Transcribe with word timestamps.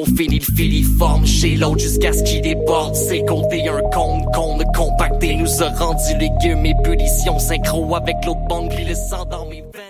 on 0.00 0.04
finit 0.16 0.38
le 0.38 0.54
filiforme 0.56 1.26
chez 1.26 1.56
l'autre 1.56 1.80
jusqu'à 1.80 2.12
ce 2.12 2.22
qu'il 2.22 2.40
déborde. 2.40 2.94
C'est 2.94 3.24
compter 3.24 3.68
un 3.68 3.82
compte 3.90 4.24
qu'on 4.34 4.58
a 4.58 4.64
compacté 4.72 5.36
nous 5.36 5.62
a 5.62 5.68
rendu 5.70 6.16
légumes 6.18 6.74
punitions 6.82 7.38
synchro 7.38 7.94
avec 7.94 8.16
l'autre 8.24 8.46
bande 8.48 8.72
le 8.72 8.94
sang 8.94 9.24
dans 9.26 9.46
mes 9.46 9.60
veines. 9.60 9.89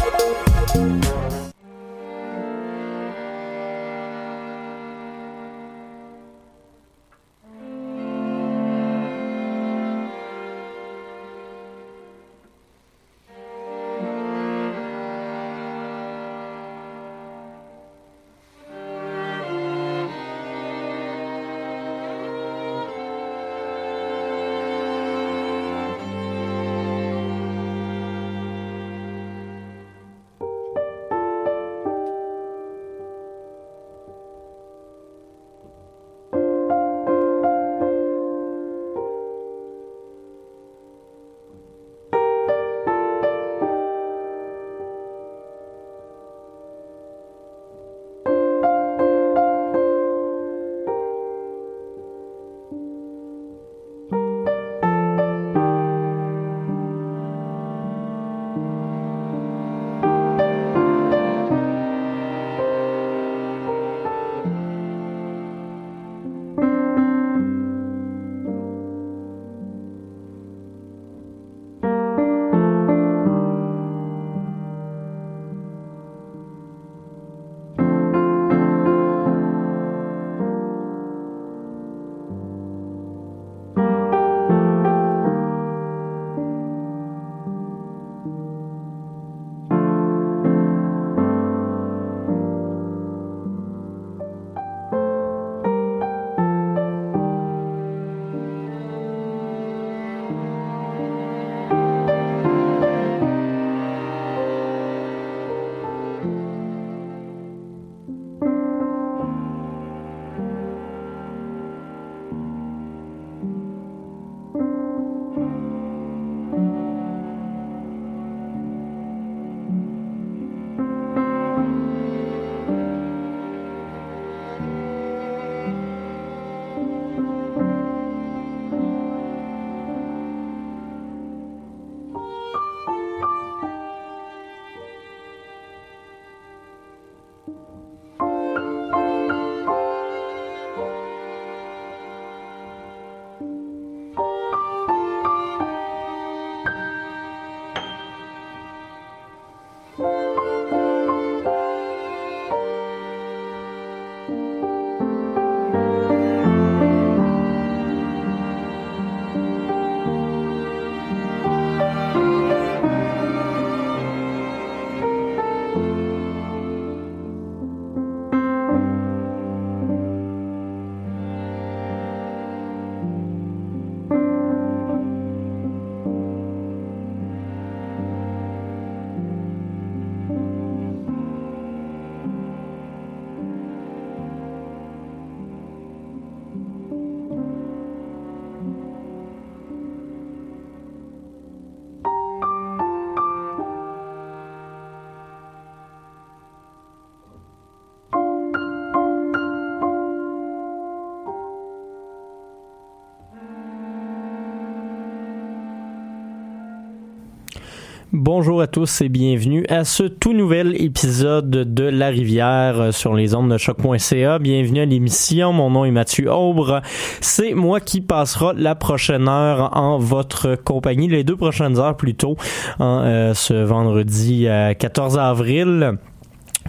Bonjour 208.23 208.61
à 208.61 208.67
tous 208.67 209.01
et 209.01 209.09
bienvenue 209.09 209.65
à 209.67 209.83
ce 209.83 210.03
tout 210.03 210.33
nouvel 210.33 210.79
épisode 210.79 211.49
de 211.49 211.83
La 211.85 212.09
Rivière 212.09 212.93
sur 212.93 213.15
les 213.15 213.33
ondes 213.33 213.51
de 213.51 213.57
choc.ca. 213.57 214.37
Bienvenue 214.37 214.81
à 214.81 214.85
l'émission. 214.85 215.53
Mon 215.53 215.71
nom 215.71 215.85
est 215.85 215.91
Mathieu 215.91 216.31
Aubre. 216.31 216.83
C'est 217.19 217.55
moi 217.55 217.79
qui 217.79 217.99
passera 217.99 218.53
la 218.55 218.75
prochaine 218.75 219.27
heure 219.27 219.75
en 219.75 219.97
votre 219.97 220.55
compagnie, 220.55 221.07
les 221.07 221.23
deux 221.23 221.35
prochaines 221.35 221.79
heures 221.79 221.97
plutôt, 221.97 222.37
en, 222.77 223.01
euh, 223.03 223.33
ce 223.33 223.55
vendredi 223.55 224.45
14 224.77 225.17
avril. 225.17 225.97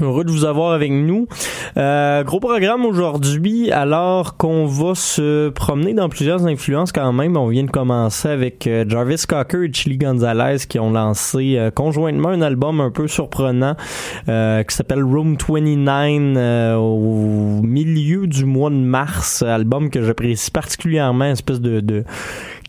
Heureux 0.02 0.25
de 0.25 0.31
vous 0.32 0.44
avoir 0.44 0.72
avec 0.72 0.90
nous. 0.90 1.28
Euh, 1.76 2.25
gros 2.25 2.40
programme 2.40 2.84
aujourd'hui, 2.84 3.70
alors 3.70 4.37
qu'on 4.37 4.66
va 4.66 4.96
se 4.96 5.49
promener 5.50 5.94
dans 5.94 6.08
plusieurs 6.08 6.44
influences 6.44 6.90
quand 6.90 7.12
même. 7.12 7.37
On 7.37 7.46
vient 7.46 7.62
de 7.62 7.70
commencer 7.70 8.28
avec 8.28 8.66
euh, 8.66 8.84
Jarvis 8.88 9.22
Cocker 9.28 9.62
et 9.62 9.72
Chili 9.72 9.99
Gonzalez 9.99 10.66
qui 10.69 10.81
ont 10.81 10.90
lancé 10.90 11.56
euh, 11.56 11.70
conjointement 11.70 12.31
un 12.31 12.43
album 12.43 12.81
un 12.81 12.90
peu 12.90 13.06
surprenant 13.06 13.76
euh, 14.28 14.64
qui 14.64 14.75
s'appelle 14.75 15.04
Room 15.04 15.37
29 15.49 16.76
au 16.78 17.60
milieu 17.62 18.26
du 18.26 18.44
mois 18.44 18.70
de 18.70 18.75
mars. 18.75 19.43
Album 19.43 19.88
que 19.88 20.02
j'apprécie 20.02 20.50
particulièrement, 20.50 21.26
espèce 21.26 21.60
de, 21.60 21.78
de 21.78 22.04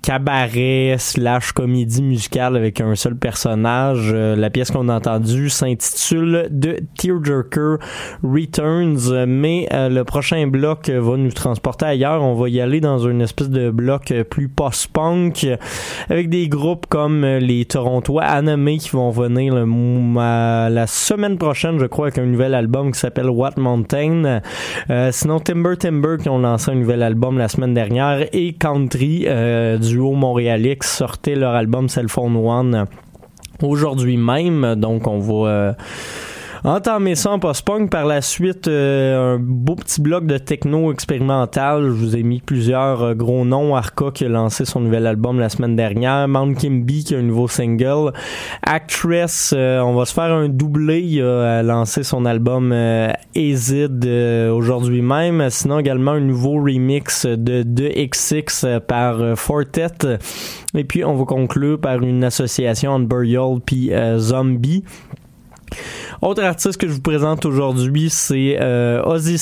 cabaret 0.03 0.97
slash 0.99 1.53
comédie 1.53 2.03
musicale 2.03 2.57
avec 2.57 2.81
un 2.81 2.93
seul 2.93 3.15
personnage. 3.15 4.11
Euh, 4.13 4.35
la 4.35 4.49
pièce 4.49 4.69
qu'on 4.69 4.89
a 4.89 4.97
entendue 4.97 5.49
s'intitule 5.49 6.49
The 6.51 6.81
Tearjerker 6.97 7.77
Returns, 8.21 9.25
mais 9.25 9.67
euh, 9.71 9.87
le 9.87 10.03
prochain 10.03 10.45
bloc 10.47 10.89
va 10.89 11.17
nous 11.17 11.31
transporter 11.31 11.85
ailleurs. 11.85 12.21
On 12.21 12.33
va 12.33 12.49
y 12.49 12.59
aller 12.59 12.81
dans 12.81 12.99
une 12.99 13.21
espèce 13.21 13.49
de 13.49 13.71
bloc 13.71 14.13
plus 14.29 14.49
post-punk 14.49 15.47
avec 16.09 16.29
des 16.29 16.49
groupes 16.49 16.85
comme 16.87 17.25
les 17.25 17.63
Torontois 17.63 18.23
Anime 18.23 18.77
qui 18.77 18.89
vont 18.89 19.09
venir 19.09 19.55
la 19.55 20.87
semaine 20.87 21.37
prochaine, 21.37 21.79
je 21.79 21.85
crois, 21.85 22.07
avec 22.07 22.17
un 22.17 22.25
nouvel 22.25 22.53
album 22.55 22.91
qui 22.91 22.99
s'appelle 22.99 23.29
What 23.29 23.53
Mountain. 23.55 24.41
Euh, 24.89 25.09
sinon, 25.13 25.39
Timber 25.39 25.77
Timber 25.77 26.17
qui 26.21 26.27
ont 26.27 26.39
lancé 26.39 26.71
un 26.71 26.75
nouvel 26.75 27.03
album 27.03 27.37
la 27.37 27.47
semaine 27.47 27.73
dernière 27.73 28.27
et 28.33 28.53
Country 28.53 29.27
du 29.79 29.92
duo 29.93 30.13
montréalais 30.13 30.77
qui 30.77 30.87
sortait 30.87 31.35
leur 31.35 31.53
album 31.53 31.87
Cell 31.87 32.09
Phone 32.09 32.35
One 32.35 32.85
aujourd'hui 33.61 34.17
même. 34.17 34.75
Donc, 34.75 35.07
on 35.07 35.19
va... 35.19 35.75
Euh, 36.65 36.69
entamer 36.69 37.15
ça 37.15 37.31
en 37.31 37.39
post-punk. 37.39 37.89
Par 37.89 38.05
la 38.05 38.21
suite, 38.21 38.67
euh, 38.67 39.35
un 39.35 39.39
beau 39.39 39.75
petit 39.75 40.01
bloc 40.01 40.25
de 40.25 40.37
techno 40.37 40.91
expérimental. 40.91 41.83
Je 41.83 41.89
vous 41.89 42.15
ai 42.15 42.23
mis 42.23 42.39
plusieurs 42.39 43.01
euh, 43.01 43.13
gros 43.13 43.45
noms. 43.45 43.75
Arca 43.75 44.11
qui 44.11 44.25
a 44.25 44.29
lancé 44.29 44.65
son 44.65 44.81
nouvel 44.81 45.07
album 45.07 45.39
la 45.39 45.49
semaine 45.49 45.75
dernière. 45.75 46.27
Mount 46.27 46.53
Kimby 46.55 47.03
qui 47.03 47.15
a 47.15 47.19
un 47.19 47.23
nouveau 47.23 47.47
single. 47.47 48.13
Actress, 48.61 49.53
euh, 49.55 49.79
on 49.81 49.93
va 49.93 50.05
se 50.05 50.13
faire 50.13 50.31
un 50.31 50.49
doublé. 50.49 51.01
Il 51.01 51.21
a 51.21 51.63
lancé 51.63 52.03
son 52.03 52.25
album 52.25 52.71
Azid 53.35 54.05
aujourd'hui 54.51 55.01
même. 55.01 55.49
Sinon 55.49 55.79
également 55.79 56.11
un 56.11 56.19
nouveau 56.19 56.63
remix 56.63 57.25
de 57.25 57.63
2XX 57.63 58.79
par 58.81 59.37
Fortet. 59.37 60.17
Et 60.75 60.83
puis 60.83 61.03
on 61.03 61.15
va 61.15 61.25
conclure 61.25 61.79
par 61.79 62.01
une 62.01 62.23
association 62.23 62.91
entre 62.91 63.07
Burial 63.07 63.59
puis 63.65 63.91
Zombie. 64.17 64.83
Autre 66.21 66.43
artiste 66.43 66.77
que 66.77 66.87
je 66.87 66.93
vous 66.93 67.01
présente 67.01 67.45
aujourd'hui, 67.45 68.09
c'est 68.09 68.57
euh, 68.59 69.03
Ozzy 69.03 69.37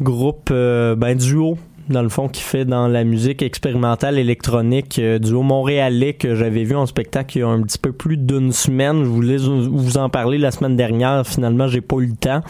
groupe 0.00 0.50
euh, 0.50 0.94
ben, 0.94 1.16
duo 1.16 1.58
dans 1.88 2.02
le 2.02 2.08
fond, 2.08 2.28
qui 2.28 2.42
fait 2.42 2.64
dans 2.64 2.88
la 2.88 3.04
musique 3.04 3.42
expérimentale 3.42 4.18
électronique 4.18 4.98
euh, 4.98 5.18
du 5.18 5.32
montréalais 5.32 6.14
que 6.14 6.34
j'avais 6.34 6.64
vu 6.64 6.74
en 6.76 6.86
spectacle 6.86 7.38
il 7.38 7.40
y 7.40 7.44
a 7.44 7.48
un 7.48 7.62
petit 7.62 7.78
peu 7.78 7.92
plus 7.92 8.16
d'une 8.16 8.52
semaine. 8.52 9.04
Je 9.04 9.08
voulais 9.08 9.36
vous 9.38 9.96
en 9.98 10.08
parler 10.08 10.38
la 10.38 10.50
semaine 10.50 10.76
dernière. 10.76 11.26
Finalement, 11.26 11.68
j'ai 11.68 11.80
pas 11.80 11.96
eu 11.96 12.06
le 12.06 12.16
temps. 12.16 12.40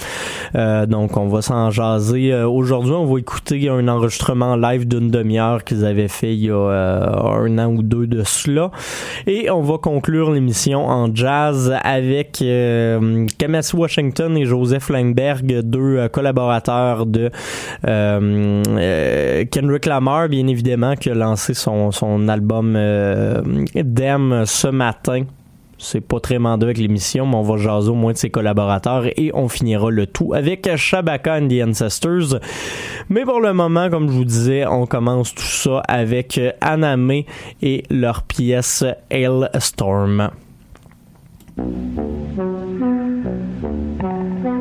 Euh, 0.55 0.87
donc, 0.87 1.17
on 1.17 1.29
va 1.29 1.43
s'en 1.43 1.71
jaser. 1.71 2.33
Euh, 2.33 2.49
aujourd'hui, 2.49 2.93
on 2.93 3.05
va 3.05 3.19
écouter 3.19 3.69
un 3.69 3.87
enregistrement 3.89 4.57
live 4.57 4.87
d'une 4.87 5.11
demi-heure 5.11 5.65
qu'ils 5.65 5.85
avaient 5.85 6.09
fait 6.09 6.35
il 6.35 6.47
y 6.47 6.51
a 6.51 6.55
euh, 6.55 7.47
un 7.47 7.59
an 7.59 7.73
ou 7.73 7.83
deux 7.83 8.07
de 8.07 8.23
cela. 8.25 8.71
Et 9.27 9.51
on 9.51 9.63
va 9.63 9.79
conclure 9.79 10.31
l'émission 10.31 10.87
en 10.87 11.15
jazz 11.15 11.75
avec 11.83 12.43
Kamasi 13.39 13.77
Washington 13.77 14.37
et 14.37 14.45
Joseph 14.45 14.89
Langberg, 14.89 15.63
deux 15.63 16.09
collaborateurs 16.09 17.07
de 17.07 17.31
euh, 17.87 18.63
Kendrick 19.51 19.87
Lamar, 19.87 20.29
bien 20.29 20.47
évidemment, 20.47 20.95
qui 20.95 21.11
a 21.11 21.15
lancé 21.15 21.55
son, 21.55 22.29
album 22.29 22.75
euh, 22.77 23.43
Dem 23.75 24.45
ce 24.47 24.69
matin. 24.69 25.25
C'est 25.81 26.01
pas 26.01 26.19
très 26.19 26.41
mandat 26.41 26.67
avec 26.67 26.79
l'émission, 26.79 27.25
mais 27.25 27.37
on 27.37 27.43
va 27.43 27.57
jaser 27.57 27.91
au 27.91 27.95
moins 27.95 28.13
de 28.13 28.19
ses 28.19 28.31
collaborateurs 28.31 29.07
et 29.17 29.31
on 29.33 29.49
finira 29.49 29.91
le 29.91 30.07
tout 30.07 30.35
avec 30.35 30.69
Shabaka 30.75 31.39
and 31.39 31.49
the 31.49 31.63
Ancestors. 31.63 32.41
Mais 33.09 33.25
pour 33.25 33.41
le 33.41 33.53
moment, 33.53 33.89
comme 33.89 34.09
je 34.09 34.13
vous 34.13 34.25
disais, 34.25 34.67
on 34.67 34.87
commence 34.87 35.33
tout 35.35 35.43
ça 35.43 35.81
avec 35.87 36.41
Aname 36.61 37.23
et 37.63 37.85
leur 37.91 38.23
pièce 38.25 38.85
Hailstorm. 39.11 40.31
plein 44.43 44.58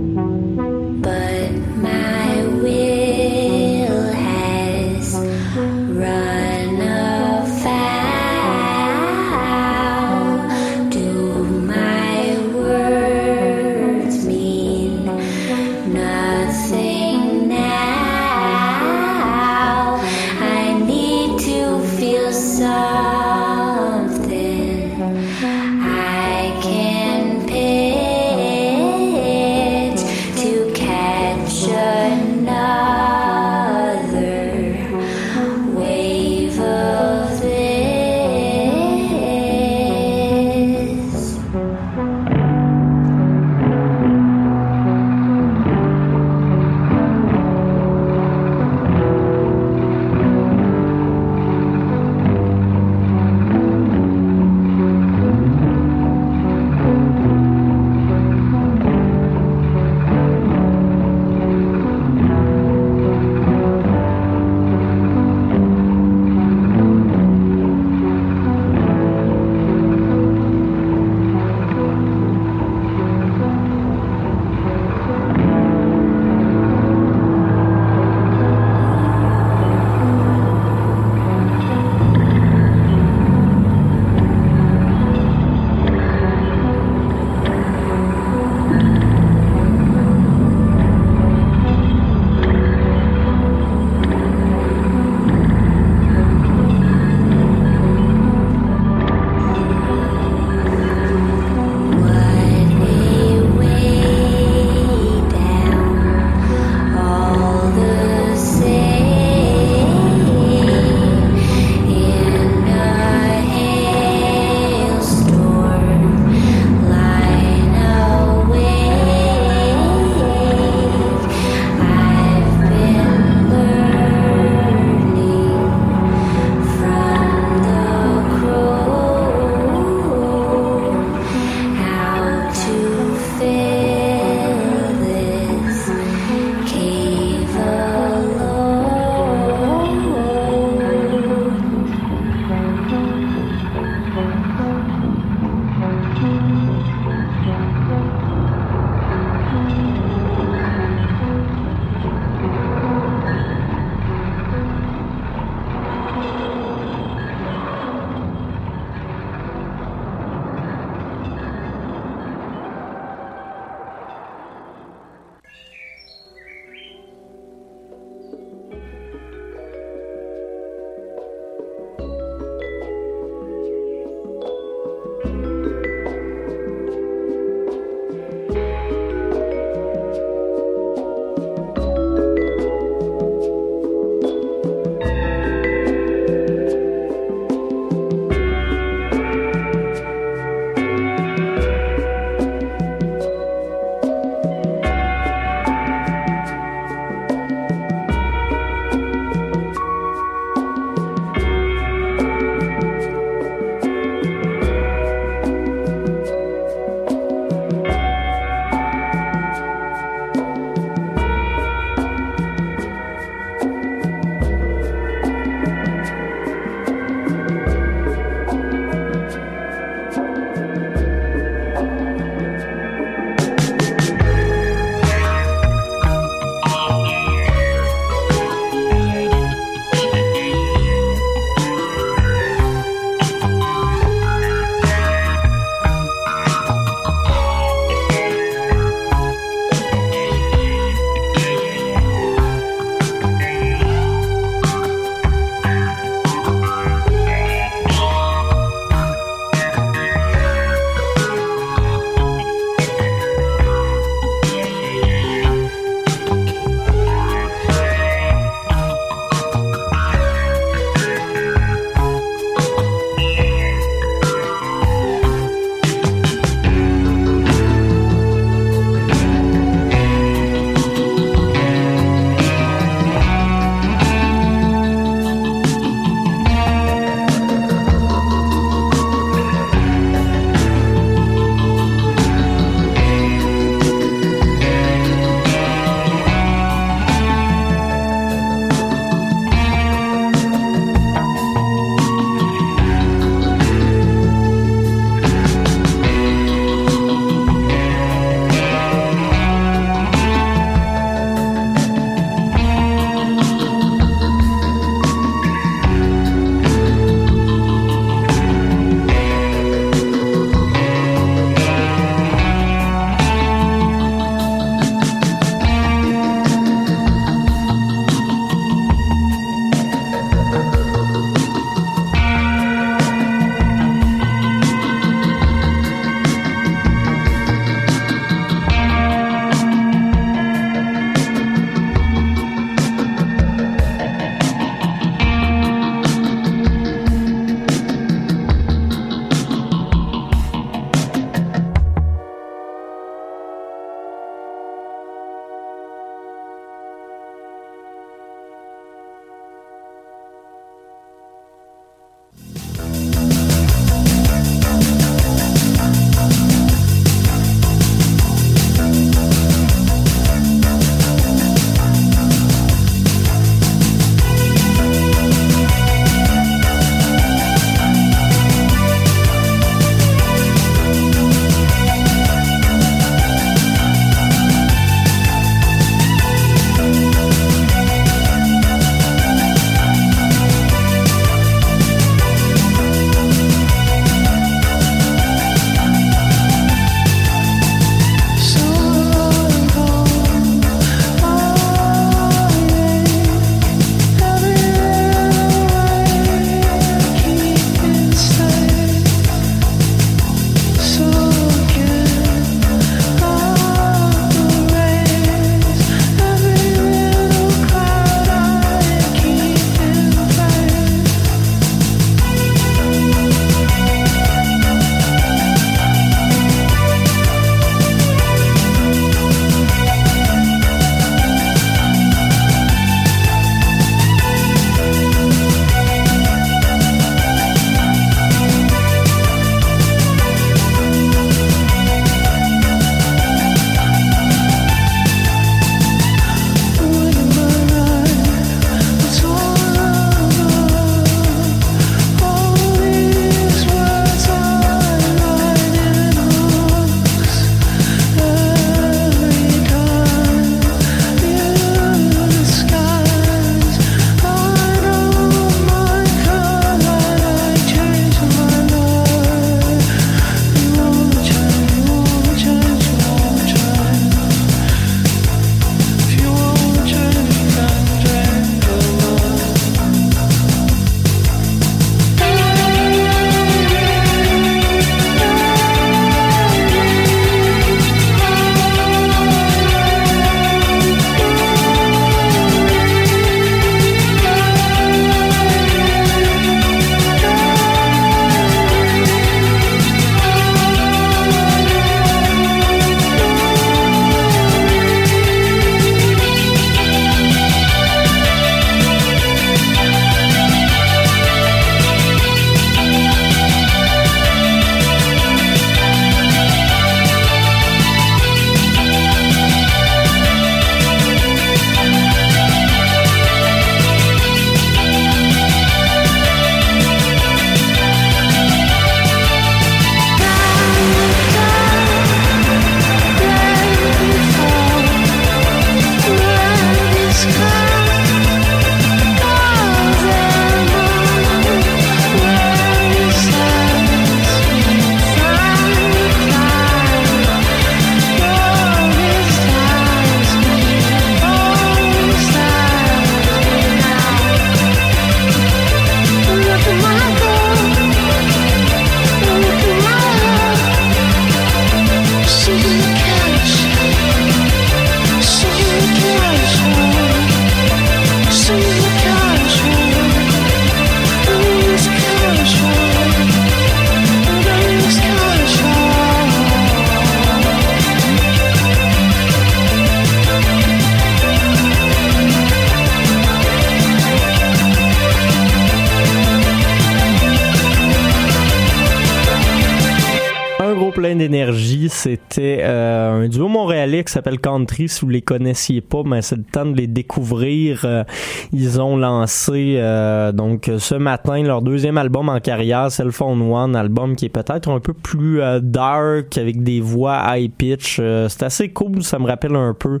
qui 584.08 584.14
s'appelle 584.14 584.40
Country. 584.40 584.88
Si 584.88 585.02
vous 585.02 585.10
les 585.10 585.22
connaissiez 585.22 585.80
pas, 585.80 586.02
mais 586.04 586.22
c'est 586.22 586.36
le 586.36 586.42
temps 586.42 586.64
de 586.64 586.76
les 586.76 586.86
découvrir. 586.86 587.82
Euh, 587.84 588.04
ils 588.52 588.80
ont 588.80 588.96
lancé 588.96 589.76
euh, 589.76 590.32
donc 590.32 590.70
ce 590.78 590.94
matin 590.94 591.42
leur 591.42 591.62
deuxième 591.62 591.98
album 591.98 592.28
en 592.28 592.40
carrière, 592.40 592.90
Cell 592.90 593.12
Phone 593.12 593.42
One, 593.42 593.76
album 593.76 594.16
qui 594.16 594.24
est 594.24 594.30
peut-être 594.30 594.70
un 594.70 594.80
peu 594.80 594.94
plus 594.94 595.40
dark 595.62 596.38
avec 596.38 596.62
des 596.62 596.80
voix 596.80 597.22
high 597.28 597.52
pitch. 597.52 597.96
c'est 597.96 598.42
assez 598.42 598.70
cool. 598.70 599.02
Ça 599.02 599.18
me 599.18 599.26
rappelle 599.26 599.54
un 599.54 599.74
peu 599.74 600.00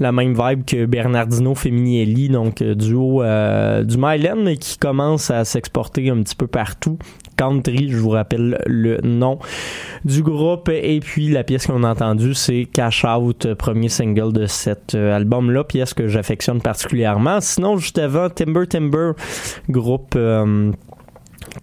la 0.00 0.10
même 0.10 0.34
vibe 0.34 0.64
que 0.64 0.86
Bernardino 0.86 1.54
Feminielli, 1.54 2.28
donc 2.28 2.62
duo 2.62 3.22
du 3.22 3.96
Myland, 3.96 4.42
mais 4.42 4.56
qui 4.56 4.78
commence 4.78 5.30
à 5.30 5.44
s'exporter 5.44 6.10
un 6.10 6.22
petit 6.22 6.36
peu 6.36 6.46
partout. 6.46 6.98
Country, 7.36 7.90
je 7.90 7.96
vous 7.96 8.10
rappelle 8.10 8.62
le 8.66 9.00
nom 9.02 9.38
du 10.04 10.22
groupe. 10.22 10.68
Et 10.68 11.00
puis 11.00 11.28
la 11.28 11.44
pièce 11.44 11.66
qu'on 11.66 11.84
a 11.84 11.90
entendue, 11.90 12.34
c'est 12.34 12.66
Cash 12.72 13.04
Out, 13.04 13.54
premier 13.54 13.88
single 13.88 14.32
de 14.32 14.46
cet 14.46 14.94
euh, 14.94 15.14
album-là, 15.14 15.64
pièce 15.64 15.94
que 15.94 16.08
j'affectionne 16.08 16.60
particulièrement. 16.60 17.40
Sinon, 17.40 17.76
juste 17.76 17.98
avant, 17.98 18.28
Timber 18.28 18.66
Timber, 18.66 19.12
groupe... 19.68 20.14
Euh, 20.16 20.72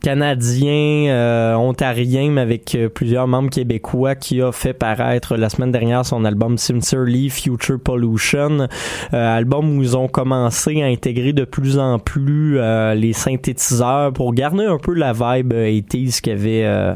canadien, 0.02 1.10
euh, 1.10 1.56
ontarien, 1.56 2.32
mais 2.32 2.41
avec 2.41 2.76
euh, 2.76 2.89
plusieurs 2.89 3.28
membres 3.28 3.50
québécois, 3.50 4.15
qui 4.15 4.41
a 4.41 4.52
fait 4.52 4.74
paraître 4.74 5.36
la 5.38 5.50
semaine 5.50 5.72
dernière 5.72 6.06
son 6.06 6.26
album 6.26 6.58
Sincerely 6.58 7.30
Future 7.30 7.80
Pollution, 7.80 8.67
euh, 9.13 9.38
album 9.38 9.78
où 9.78 9.84
ils 9.84 9.98
ont 9.98 10.08
commencé 10.08 10.82
à 10.82 10.86
intégrer 10.86 11.34
de 11.34 11.46
plus 11.46 11.78
en 11.78 12.00
plus 12.00 12.60
les 12.96 13.13
synthétiseurs 13.13 14.13
pour 14.13 14.34
garder 14.34 14.65
un 14.65 14.78
peu 14.78 14.94
la 14.94 15.13
vibe 15.13 15.54
80s 15.54 16.22
qu'il 16.22 16.34
avait 16.34 16.96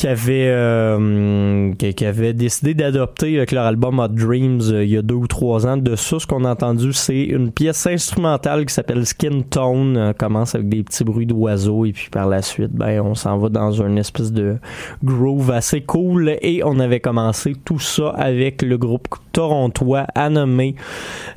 qui 0.00 0.08
avait 0.08 0.46
euh, 0.48 1.74
qui, 1.74 2.06
avait 2.06 2.32
décidé 2.32 2.72
d'adopter 2.72 3.36
avec 3.36 3.52
leur 3.52 3.66
album 3.66 3.98
Hot 3.98 4.08
Dreams 4.08 4.62
euh, 4.72 4.82
il 4.82 4.92
y 4.92 4.96
a 4.96 5.02
deux 5.02 5.16
ou 5.16 5.26
trois 5.26 5.66
ans. 5.66 5.76
De 5.76 5.94
ça, 5.94 6.18
ce 6.18 6.26
qu'on 6.26 6.46
a 6.46 6.52
entendu, 6.52 6.94
c'est 6.94 7.20
une 7.24 7.52
pièce 7.52 7.86
instrumentale 7.86 8.64
qui 8.64 8.72
s'appelle 8.72 9.04
Skin 9.04 9.42
Tone. 9.42 9.98
Euh, 9.98 10.12
commence 10.14 10.54
avec 10.54 10.70
des 10.70 10.82
petits 10.84 11.04
bruits 11.04 11.26
d'oiseaux 11.26 11.84
et 11.84 11.92
puis 11.92 12.08
par 12.08 12.28
la 12.28 12.40
suite, 12.40 12.72
ben 12.72 13.02
on 13.02 13.14
s'en 13.14 13.36
va 13.36 13.50
dans 13.50 13.72
une 13.72 13.98
espèce 13.98 14.32
de 14.32 14.56
groove 15.04 15.50
assez 15.50 15.82
cool. 15.82 16.34
Et 16.40 16.62
on 16.64 16.80
avait 16.80 17.00
commencé 17.00 17.52
tout 17.62 17.78
ça 17.78 18.08
avec 18.08 18.62
le 18.62 18.78
groupe 18.78 19.06
torontois 19.32 20.06
Anomé. 20.14 20.76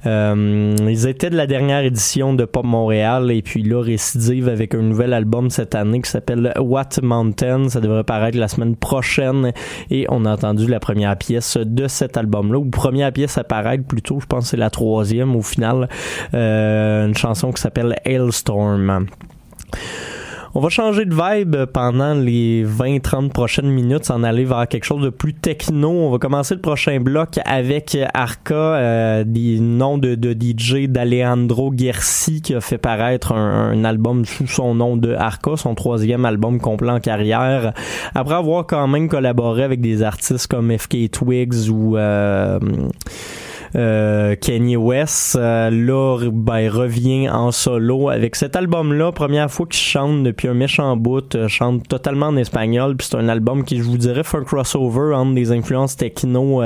Euh, 0.06 0.73
ils 0.88 1.06
étaient 1.06 1.30
de 1.30 1.36
la 1.36 1.47
dernière 1.47 1.84
édition 1.84 2.34
de 2.34 2.45
Pop 2.45 2.63
Montréal 2.63 3.30
et 3.30 3.41
puis 3.41 3.62
là 3.62 3.82
récidive 3.82 4.47
avec 4.47 4.73
un 4.73 4.82
nouvel 4.82 5.12
album 5.12 5.49
cette 5.49 5.76
année 5.76 6.02
qui 6.02 6.10
s'appelle 6.10 6.54
What 6.58 7.02
Mountain. 7.02 7.67
Ça 7.67 7.82
devrait 7.82 8.06
paraître 8.06 8.38
la 8.38 8.47
semaine 8.53 8.75
prochaine. 8.75 9.51
Et 9.89 10.05
on 10.09 10.25
a 10.25 10.33
entendu 10.33 10.67
la 10.67 10.79
première 10.79 11.17
pièce 11.17 11.57
de 11.57 11.87
cet 11.87 12.17
album-là, 12.17 12.59
ou 12.59 12.65
première 12.65 13.11
pièce 13.11 13.37
à 13.37 13.43
paraître 13.43 13.83
plutôt, 13.83 14.19
je 14.19 14.25
pense 14.25 14.45
que 14.45 14.49
c'est 14.51 14.57
la 14.57 14.69
troisième 14.69 15.35
au 15.35 15.41
final, 15.41 15.89
euh, 16.33 17.07
une 17.07 17.15
chanson 17.15 17.51
qui 17.51 17.61
s'appelle 17.61 17.95
Hailstorm. 18.05 19.07
On 20.55 20.59
va 20.59 20.69
changer 20.69 21.05
de 21.05 21.15
vibe 21.15 21.65
pendant 21.65 22.13
les 22.13 22.63
20-30 22.63 23.29
prochaines 23.29 23.71
minutes, 23.71 24.05
s'en 24.05 24.21
aller 24.21 24.45
vers 24.45 24.67
quelque 24.67 24.83
chose 24.83 25.01
de 25.01 25.09
plus 25.09 25.33
techno. 25.33 25.89
On 25.89 26.11
va 26.11 26.19
commencer 26.19 26.53
le 26.53 26.61
prochain 26.61 26.99
bloc 26.99 27.39
avec 27.43 27.97
Arca, 28.13 28.53
euh, 28.53 29.23
des 29.25 29.59
noms 29.59 29.97
de, 29.97 30.13
DJ 30.15 30.87
d'Alejandro 30.87 31.73
Gersi 31.75 32.43
qui 32.43 32.53
a 32.53 32.61
fait 32.61 32.77
paraître 32.77 33.31
un, 33.31 33.83
album 33.83 34.25
sous 34.25 34.45
son 34.45 34.75
nom 34.75 34.95
de 34.95 35.15
Arca, 35.15 35.57
son 35.57 35.73
troisième 35.73 36.23
album 36.23 36.59
complet 36.59 36.91
en 36.91 36.99
carrière. 36.99 37.73
Après 38.13 38.35
avoir 38.35 38.67
quand 38.67 38.87
même 38.87 39.09
collaboré 39.09 39.63
avec 39.63 39.81
des 39.81 40.03
artistes 40.03 40.45
comme 40.45 40.77
FK 40.77 41.09
Twigs 41.09 41.71
ou... 41.71 41.97
Euh, 41.97 42.59
euh, 43.75 44.36
Kanye 44.36 44.77
West 44.77 45.36
euh, 45.36 45.71
là 45.71 46.29
ben, 46.31 46.69
revient 46.69 47.27
en 47.29 47.51
solo 47.51 48.09
avec 48.09 48.36
cet 48.36 48.55
album 48.55 48.93
là 48.93 49.12
première 49.12 49.49
fois 49.49 49.65
qu'il 49.65 49.79
chante 49.79 50.23
depuis 50.23 50.47
un 50.47 50.53
méchant 50.53 50.95
bout 50.95 51.33
euh, 51.33 51.47
chante 51.47 51.88
totalement 51.88 52.27
en 52.27 52.38
espagnol 52.38 52.95
puis 52.95 53.07
c'est 53.09 53.17
un 53.17 53.27
album 53.29 53.63
qui 53.63 53.77
je 53.77 53.83
vous 53.83 53.97
dirais 53.97 54.23
fait 54.23 54.38
un 54.38 54.43
crossover 54.43 55.15
entre 55.15 55.33
des 55.33 55.51
influences 55.51 55.97
techno 55.97 56.62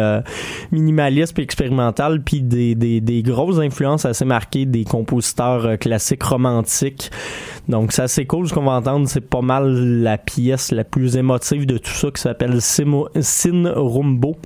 minimalistes 0.71 1.39
et 1.39 1.43
expérimentales 1.43 2.21
puis 2.23 2.41
des, 2.41 2.75
des, 2.75 2.99
des 2.99 3.23
grosses 3.23 3.59
influences 3.59 4.03
assez 4.05 4.25
marquées 4.25 4.65
des 4.65 4.83
compositeurs 4.83 5.79
classiques 5.79 6.23
romantiques. 6.23 7.11
Donc 7.69 7.91
c'est 7.91 8.03
assez 8.03 8.25
cool. 8.25 8.47
Ce 8.47 8.53
qu'on 8.53 8.63
va 8.63 8.73
entendre 8.73 9.07
c'est 9.07 9.21
pas 9.21 9.41
mal 9.41 10.01
la 10.01 10.17
pièce 10.17 10.71
la 10.71 10.83
plus 10.83 11.15
émotive 11.15 11.65
de 11.65 11.77
tout 11.77 11.91
ça 11.91 12.11
qui 12.11 12.21
s'appelle 12.21 12.59
Sin 12.61 13.71
Rumbo 13.75 14.37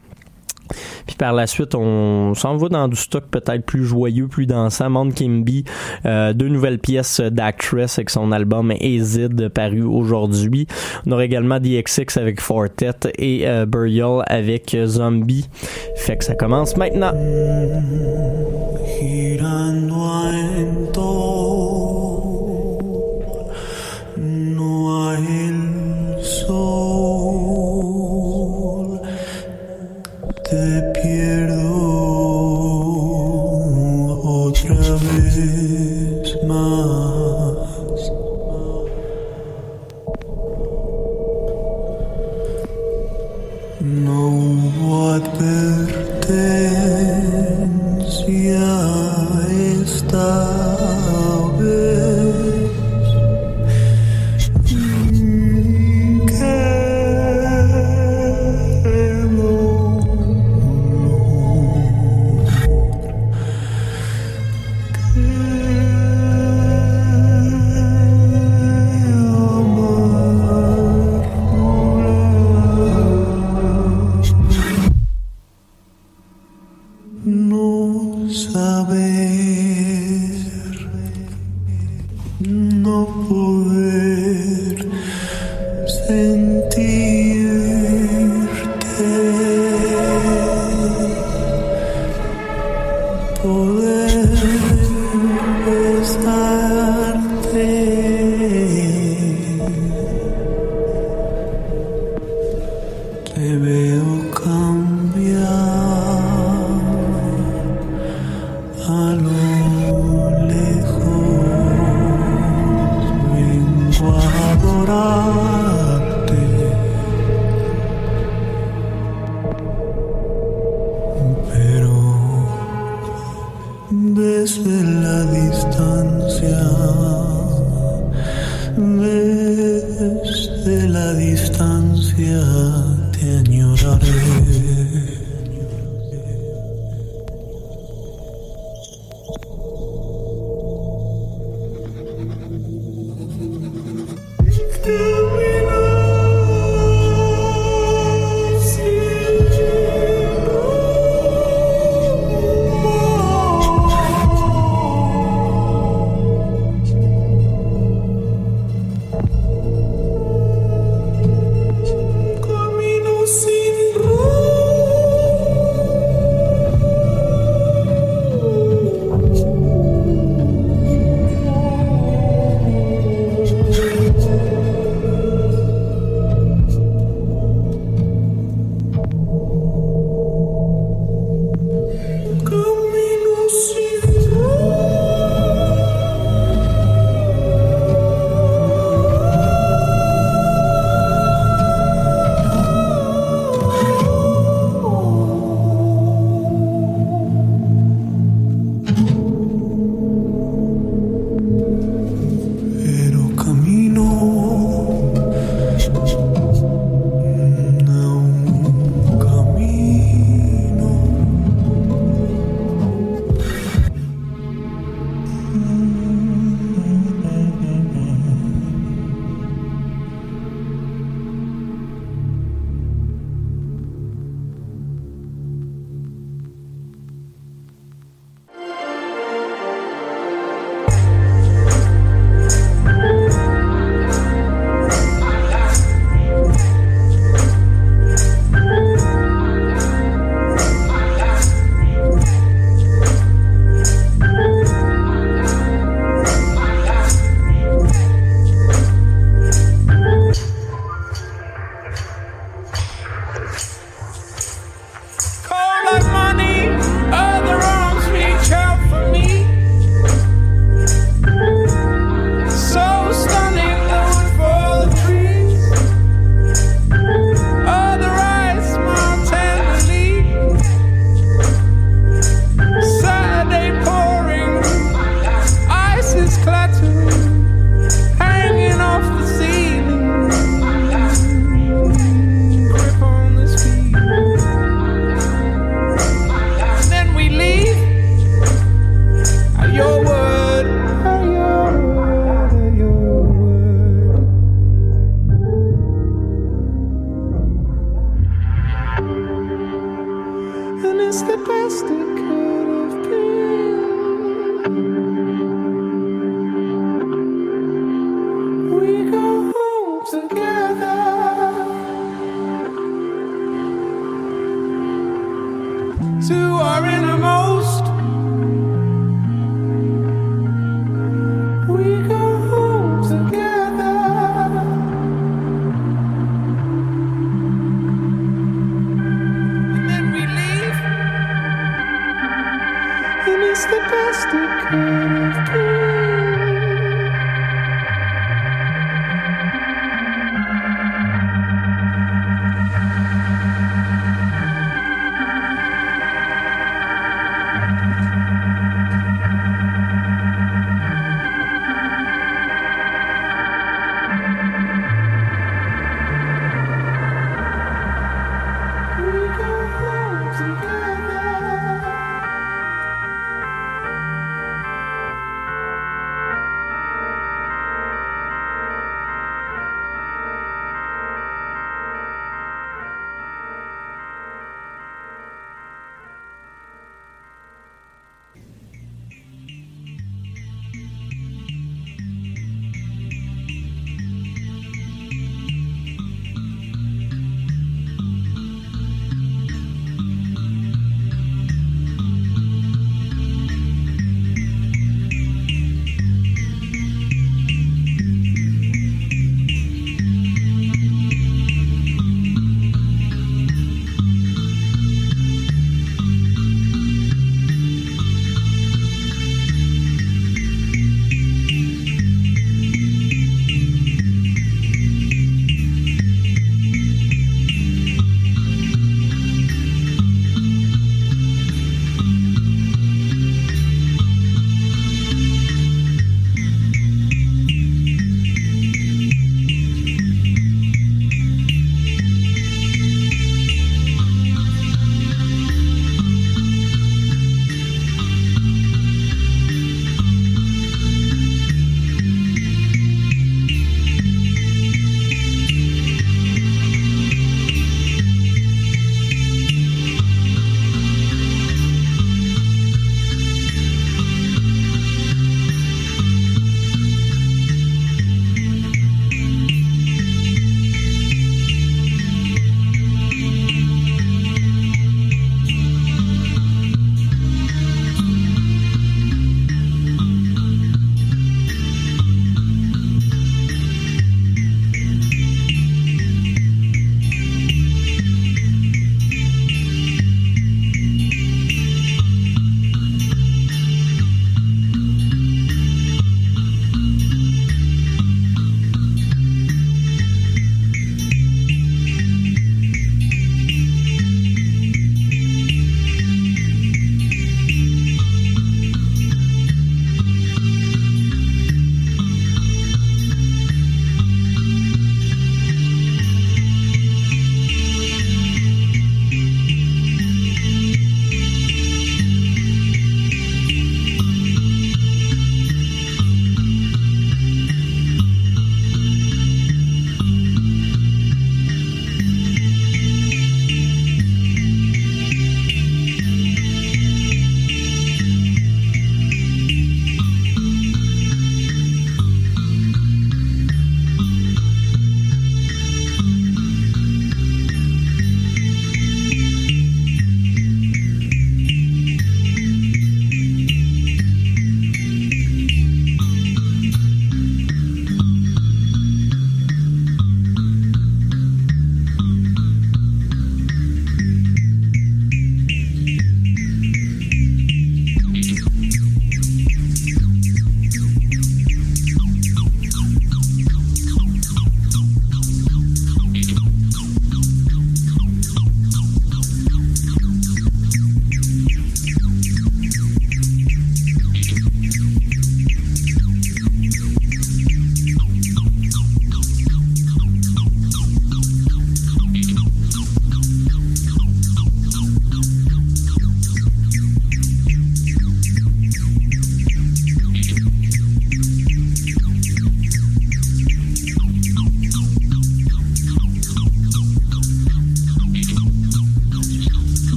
puis 1.05 1.15
par 1.15 1.33
la 1.33 1.47
suite, 1.47 1.75
on 1.75 2.33
s'en 2.35 2.57
va 2.57 2.69
dans 2.69 2.87
du 2.87 2.95
stock 2.95 3.25
peut-être 3.29 3.65
plus 3.65 3.85
joyeux, 3.85 4.27
plus 4.27 4.45
dansant. 4.45 4.89
Mount 4.89 5.11
Kimby, 5.11 5.63
euh, 6.05 6.33
deux 6.33 6.47
nouvelles 6.47 6.79
pièces 6.79 7.21
d'Actress 7.21 7.97
avec 7.99 8.09
son 8.09 8.31
album 8.31 8.71
Azid 8.71 9.49
paru 9.49 9.83
aujourd'hui. 9.83 10.67
On 11.05 11.11
aura 11.11 11.25
également 11.25 11.59
DXX 11.59 12.17
avec 12.17 12.41
Fortet 12.41 12.91
et 13.17 13.47
euh, 13.47 13.65
Burial 13.65 14.23
avec 14.27 14.75
Zombie. 14.85 15.47
Fait 15.95 16.17
que 16.17 16.23
ça 16.23 16.35
commence 16.35 16.77
maintenant. 16.77 17.13
te 30.51 30.69
pierdo 30.99 31.71
otra 34.21 34.75
vez 35.07 36.37
más. 36.45 38.01
No 43.79 44.19
hubo 44.27 44.91
advertencia. 45.11 45.81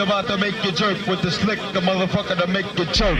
LZ 0.00 0.06
about 0.06 0.26
to 0.28 0.36
make 0.38 0.64
you 0.64 0.72
jerk 0.72 1.06
with 1.06 1.22
the 1.22 1.30
slick, 1.30 1.58
the 1.72 1.80
motherfucker 1.80 2.38
to 2.38 2.46
make 2.46 2.66
you 2.78 2.84
jerk. 2.86 3.18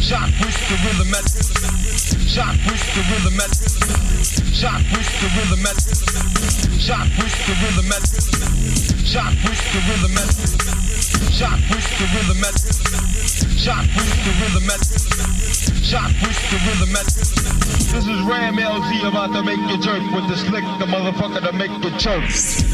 Shock 0.00 0.30
with 0.40 0.58
the 0.68 0.76
rhythm 0.84 1.14
at 1.14 1.26
Shock 2.28 2.56
with 2.66 2.84
the 2.94 3.02
rhythm 3.12 3.40
at 3.40 3.52
Shock 4.52 4.82
with 4.92 5.10
the 5.20 5.28
rhythm 5.36 5.66
at 5.66 5.78
Shock 6.80 7.08
with 7.18 7.36
the 7.46 7.54
rhythm 7.62 7.92
at 7.92 8.04
Shock 9.04 9.32
with 9.44 9.60
the 9.72 9.78
rhythm 9.88 10.16
at 10.16 10.34
Shock 11.32 11.60
with 11.70 11.88
the 11.98 12.06
rhythm 12.14 12.44
at 12.44 12.56
Shock 13.58 13.86
with 13.96 14.16
the 14.24 14.32
rhythm 14.40 14.70
at 14.70 14.82
Shock 15.84 16.12
with 16.22 16.40
the 16.50 16.58
rhythm 16.66 16.96
at 16.96 17.31
This 17.92 18.06
is 18.06 18.22
Ram 18.22 18.56
LZ 18.56 19.06
about 19.06 19.34
to 19.34 19.42
make 19.42 19.58
you 19.58 19.76
jerk 19.76 20.00
with 20.12 20.26
the 20.26 20.34
slick, 20.34 20.64
the 20.78 20.86
motherfucker 20.86 21.46
to 21.46 21.52
make 21.52 21.70
you 21.84 21.90
choke. 21.98 22.71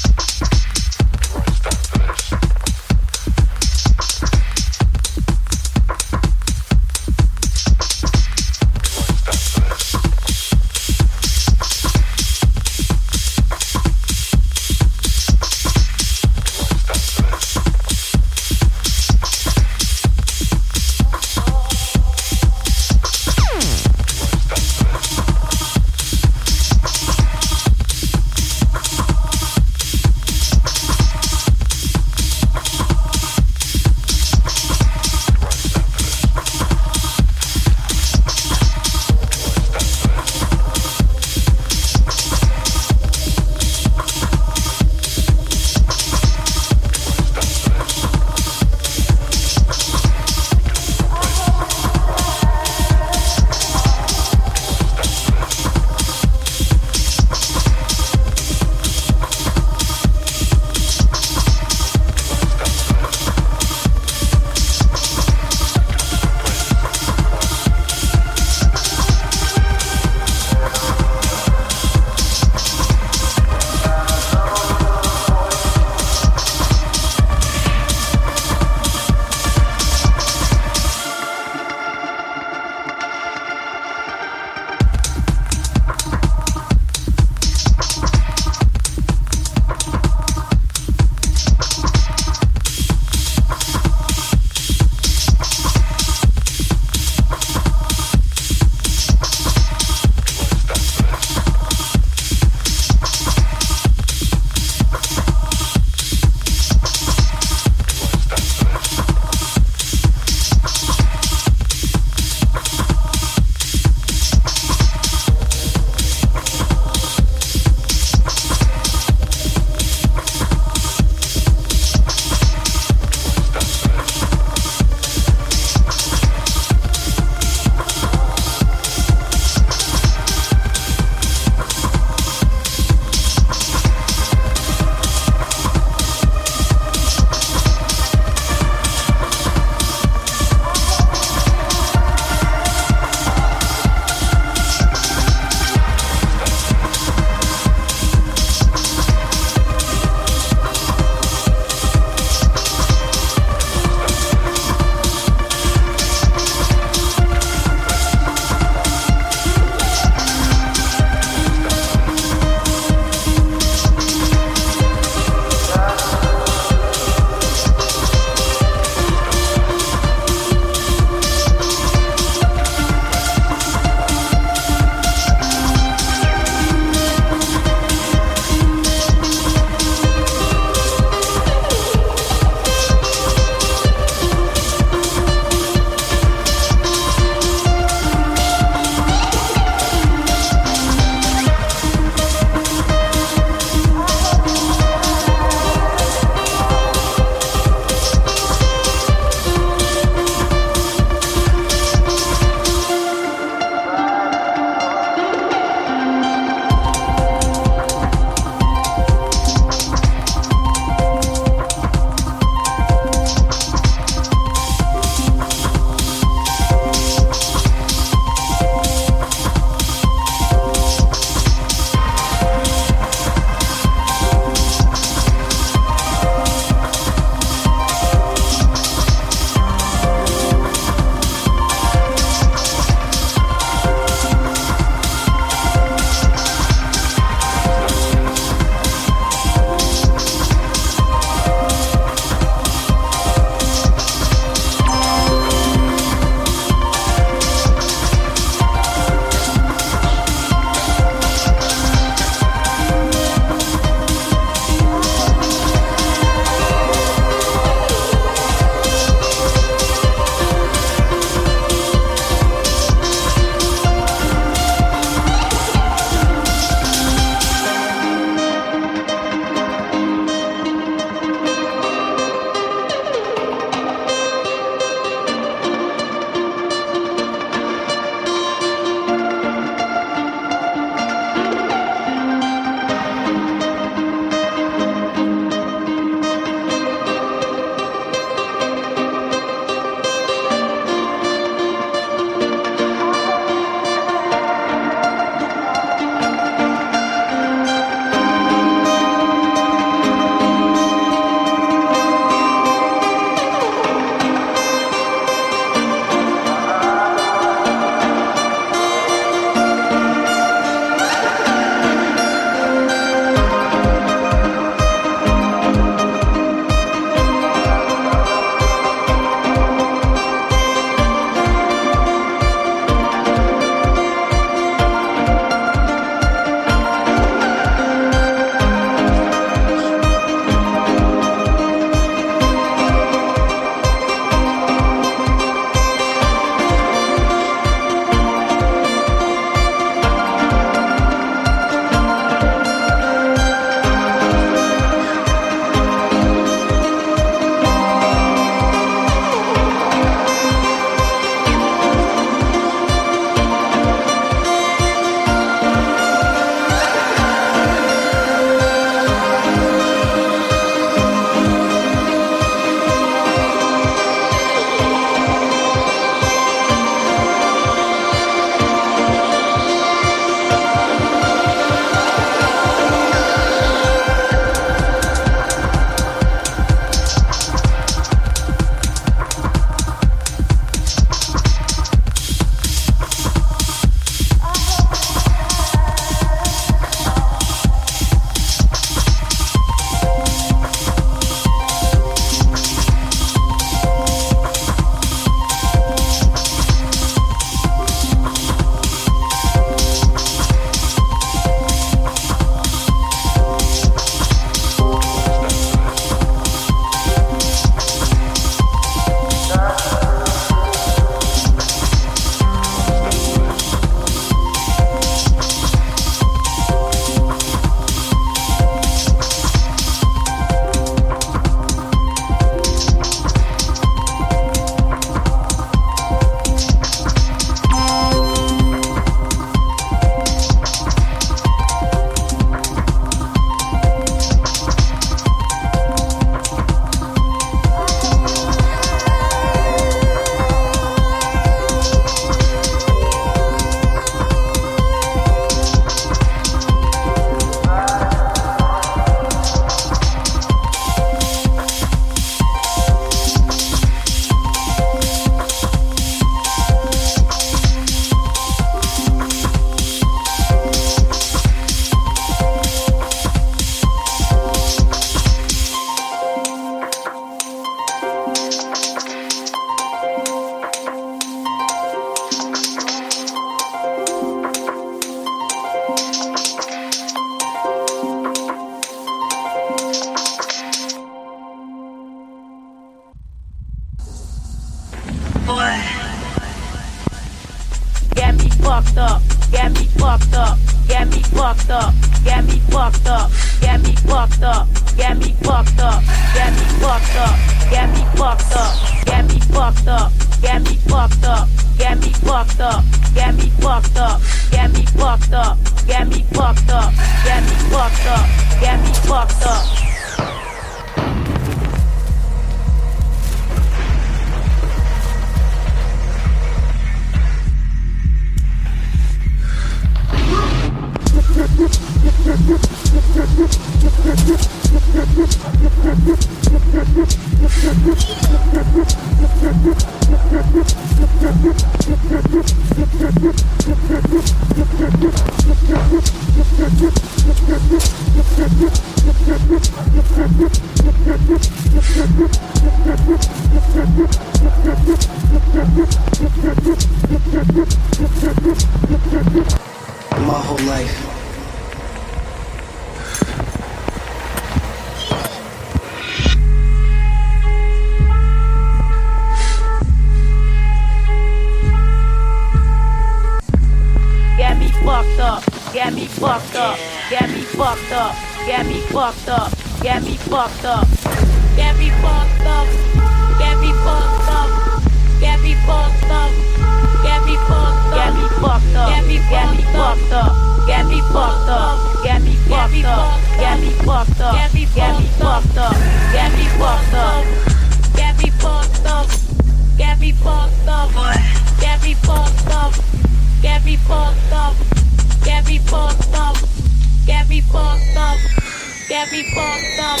got 599.04 599.12
me 599.12 599.22
fucked 599.34 599.80
up. 599.80 600.00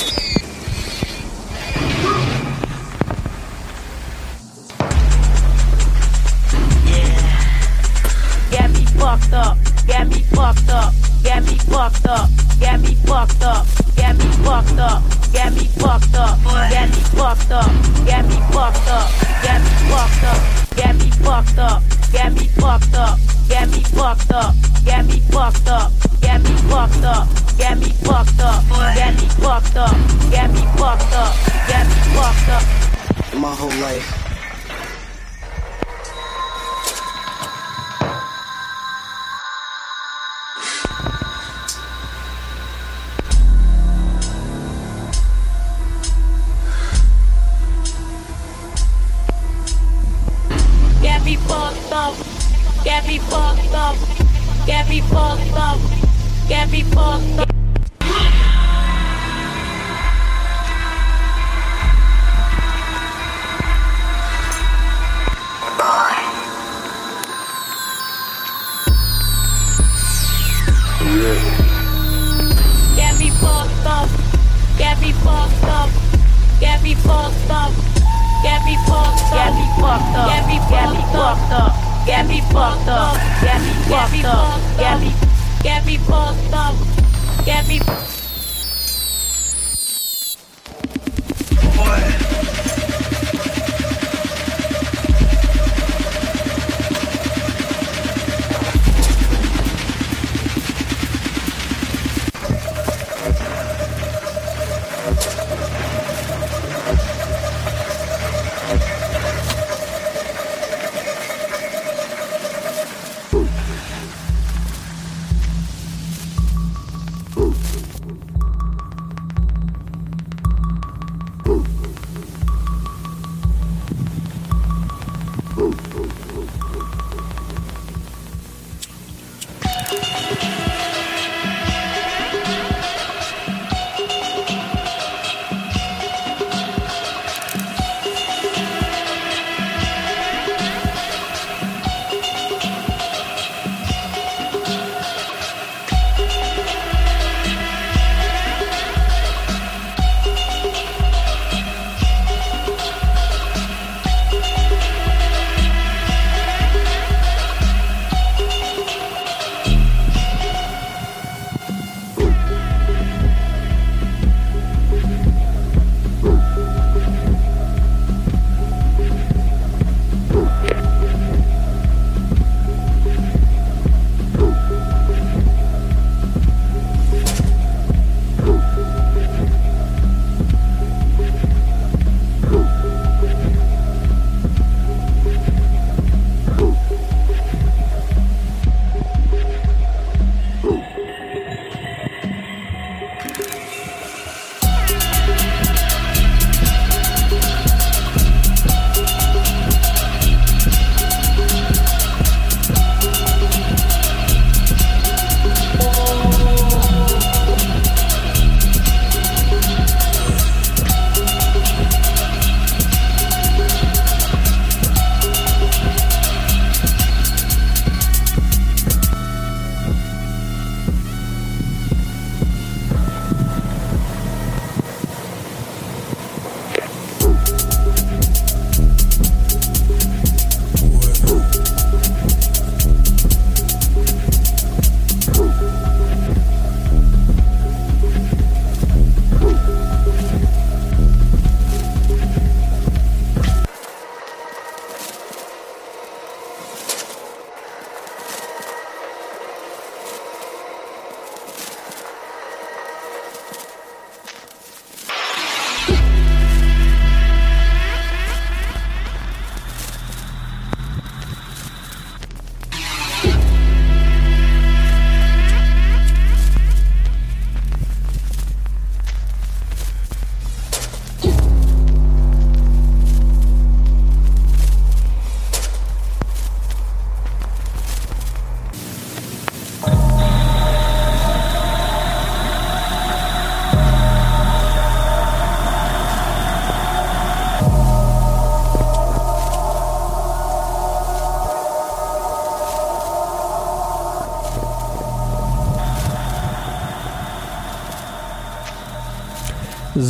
Yeah. 6.86 7.40
Got 8.50 8.70
me 8.70 8.84
fucked 8.86 9.32
up. 9.34 9.58
Get 9.86 10.08
me 10.08 10.22
fucked 10.22 10.70
up. 10.70 10.92
Get 11.22 11.44
me 11.44 11.58
fucked 11.58 12.06
up. 12.06 12.30
Got 12.60 12.80
me 12.80 12.94
fucked 12.94 13.42
up. 13.42 13.66
Got 13.96 14.16
me 14.16 14.24
fucked 14.42 14.78
up. 14.78 15.02
Got 15.32 15.54
me 15.54 15.66
fucked 15.66 16.14
up. 16.14 16.38
Me 16.48 16.96
fucked 17.00 17.50
up. 17.50 17.74
Me 17.74 18.30
fucked 18.30 18.88
up. 18.88 19.12
Me 20.94 22.48
fucked 22.48 22.94
up. 22.94 23.18
Me 23.66 23.82
fucked 23.90 24.32
up. 24.32 24.54
Me 24.96 25.20
fucked 25.20 25.68
up. 25.68 25.92
Me 26.42 26.56
fucked 26.70 27.04
up. 27.04 27.43
Get 27.58 27.78
me 27.78 27.90
fucked 28.04 28.40
up. 28.40 28.64
Get 28.94 29.14
me 29.14 29.28
fucked 29.28 29.76
up. 29.76 29.96
Get 30.30 30.50
me 30.50 30.62
fucked 30.76 31.12
up. 31.12 31.34
Get 31.68 31.86
me 31.86 31.94
fucked 32.14 32.48
up. 32.48 33.32
In 33.32 33.40
My 33.40 33.54
whole 33.54 33.68
life. 33.80 34.23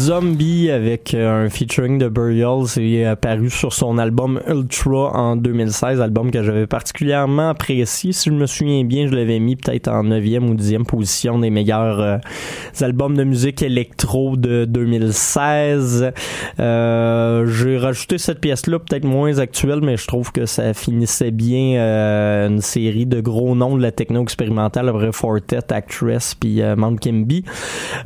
Zombie 0.05 0.71
avec 0.71 1.15
euh, 1.15 1.47
un 1.47 1.49
featuring 1.49 1.97
de 1.97 2.11
Burial, 2.11 2.67
c'est 2.67 3.07
apparu 3.07 3.49
sur 3.49 3.73
son 3.73 3.97
album 3.97 4.39
Ultra 4.47 5.11
en 5.15 5.35
2016, 5.35 5.99
album 6.03 6.31
que 6.31 6.43
j'avais 6.43 6.67
particulièrement 6.67 7.49
apprécié. 7.49 8.13
Si 8.13 8.29
je 8.29 8.35
me 8.35 8.45
souviens 8.45 8.85
bien, 8.85 9.07
je 9.07 9.15
l'avais 9.15 9.39
mis 9.39 9.57
peut-être 9.57 9.89
en 9.89 10.05
9e 10.05 10.47
ou 10.47 10.57
10e 10.57 10.85
position 10.85 11.39
des 11.39 11.49
meilleurs 11.49 12.01
euh, 12.01 12.19
albums 12.83 13.17
de 13.17 13.25
musique 13.25 13.63
électro 13.63 14.37
de 14.37 14.67
2016. 14.67 16.13
Euh, 16.61 17.47
J'ai 17.47 17.79
rajouté 17.79 18.19
cette 18.19 18.41
pièce-là, 18.41 18.81
peut-être 18.81 19.07
moins 19.07 19.39
actuelle, 19.39 19.81
mais 19.83 19.97
je 19.97 20.07
trouve 20.07 20.33
que 20.33 20.45
ça 20.45 20.75
finissait 20.75 21.31
bien 21.31 21.81
une 22.47 22.61
série 22.61 23.07
de 23.07 23.23
gros 23.23 23.55
noms 23.55 23.79
de 23.79 23.83
la 23.83 23.91
techno 23.91 24.23
expérimentale 24.23 24.91
après 24.91 25.13
Fortet, 25.13 25.73
Actress 25.73 26.35
puis 26.35 26.61
Mount 26.77 26.97
Kimby. 26.97 27.45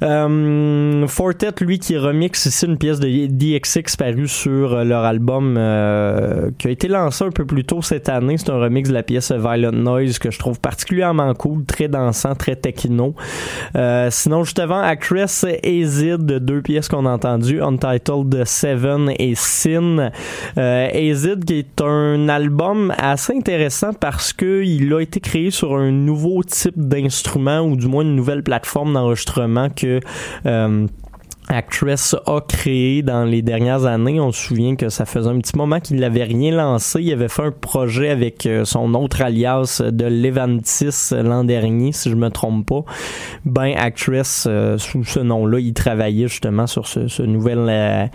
Fortet, 0.01 1.51
lui, 1.61 1.81
qui 1.88 1.88
remixe 1.97 2.47
ici 2.47 2.67
une 2.67 2.77
pièce 2.77 3.01
de 3.01 3.27
DXX 3.27 3.97
parue 3.97 4.29
sur 4.29 4.75
euh, 4.75 4.85
leur 4.85 5.05
album 5.05 5.57
euh, 5.57 6.51
qui 6.59 6.69
a 6.69 6.71
été 6.71 6.89
lancé 6.89 7.25
un 7.25 7.31
peu 7.31 7.47
plus 7.47 7.65
tôt 7.65 7.83
cette 7.83 8.09
année. 8.09 8.37
C'est 8.37 8.51
un 8.51 8.59
remix 8.59 8.89
de 8.89 8.95
la 8.95 9.03
pièce 9.03 9.33
Violent 9.33 9.73
Noise 9.73 10.19
que 10.19 10.31
je 10.31 10.39
trouve 10.39 10.61
particulièrement 10.61 11.33
cool, 11.35 11.65
très 11.65 11.89
dansant, 11.89 12.35
très 12.35 12.57
techno. 12.57 13.15
Euh, 13.77 14.09
sinon, 14.11 14.45
juste 14.45 14.59
avant, 14.59 14.81
Actress 14.81 15.47
et 15.63 15.85
Zid, 15.85 16.27
deux 16.27 16.63
pièces 16.63 16.89
qu'on 16.89 17.07
a 17.07 17.11
entendues, 17.11 17.63
Untitled 17.63 18.45
Seven 18.45 19.13
et 19.19 19.35
Sin. 19.35 20.11
Azid 20.57 21.45
qui 21.45 21.61
est 21.61 21.81
un 21.81 22.29
album 22.29 22.93
assez 22.99 23.35
intéressant 23.35 23.93
parce 23.93 24.33
que 24.33 24.63
il 24.65 24.93
a 24.93 25.01
été 25.01 25.21
créé 25.21 25.51
sur 25.51 25.77
un 25.77 25.91
nouveau 25.91 26.43
type 26.43 26.77
d'instrument 26.77 27.61
ou 27.61 27.77
du 27.77 27.87
moins 27.87 28.03
une 28.03 28.17
nouvelle 28.17 28.43
plateforme 28.43 28.95
d'enregistrement 28.95 29.69
que 29.71 30.01
Actress 31.51 32.15
a 32.27 32.41
créé 32.47 33.03
dans 33.03 33.25
les 33.25 33.41
dernières 33.41 33.87
années. 33.87 34.21
On 34.21 34.33
se 34.33 34.49
souvient 34.49 34.77
que 34.77 34.91
ça 34.91 35.07
faisait 35.07 35.31
un 35.31 35.39
petit 35.39 35.57
moment 35.57 35.81
qu'il 35.81 35.97
n'avait 35.97 36.25
rien 36.25 36.53
lancé. 36.55 37.01
Il 37.01 37.11
avait 37.13 37.29
fait 37.29 37.43
un 37.45 37.51
projet 37.53 38.11
avec 38.11 38.45
euh, 38.45 38.65
son 38.67 38.93
autre 38.95 39.23
alias 39.23 39.81
de 39.91 40.05
Levantis 40.05 41.11
l'an 41.13 41.45
dernier, 41.45 41.93
si 41.93 42.11
je 42.11 42.17
me 42.17 42.29
trompe 42.29 42.67
pas. 42.67 42.85
Ben, 43.47 43.73
Actress, 43.77 44.47
euh, 44.47 44.77
sous 44.77 45.05
ce 45.05 45.21
nom-là, 45.21 45.59
il 45.61 45.73
travaillait 45.73 46.29
justement 46.29 46.67
sur 46.67 46.87
ce, 46.87 47.09
ce 47.09 47.23
nouvel 47.23 47.67
euh, 47.69 48.07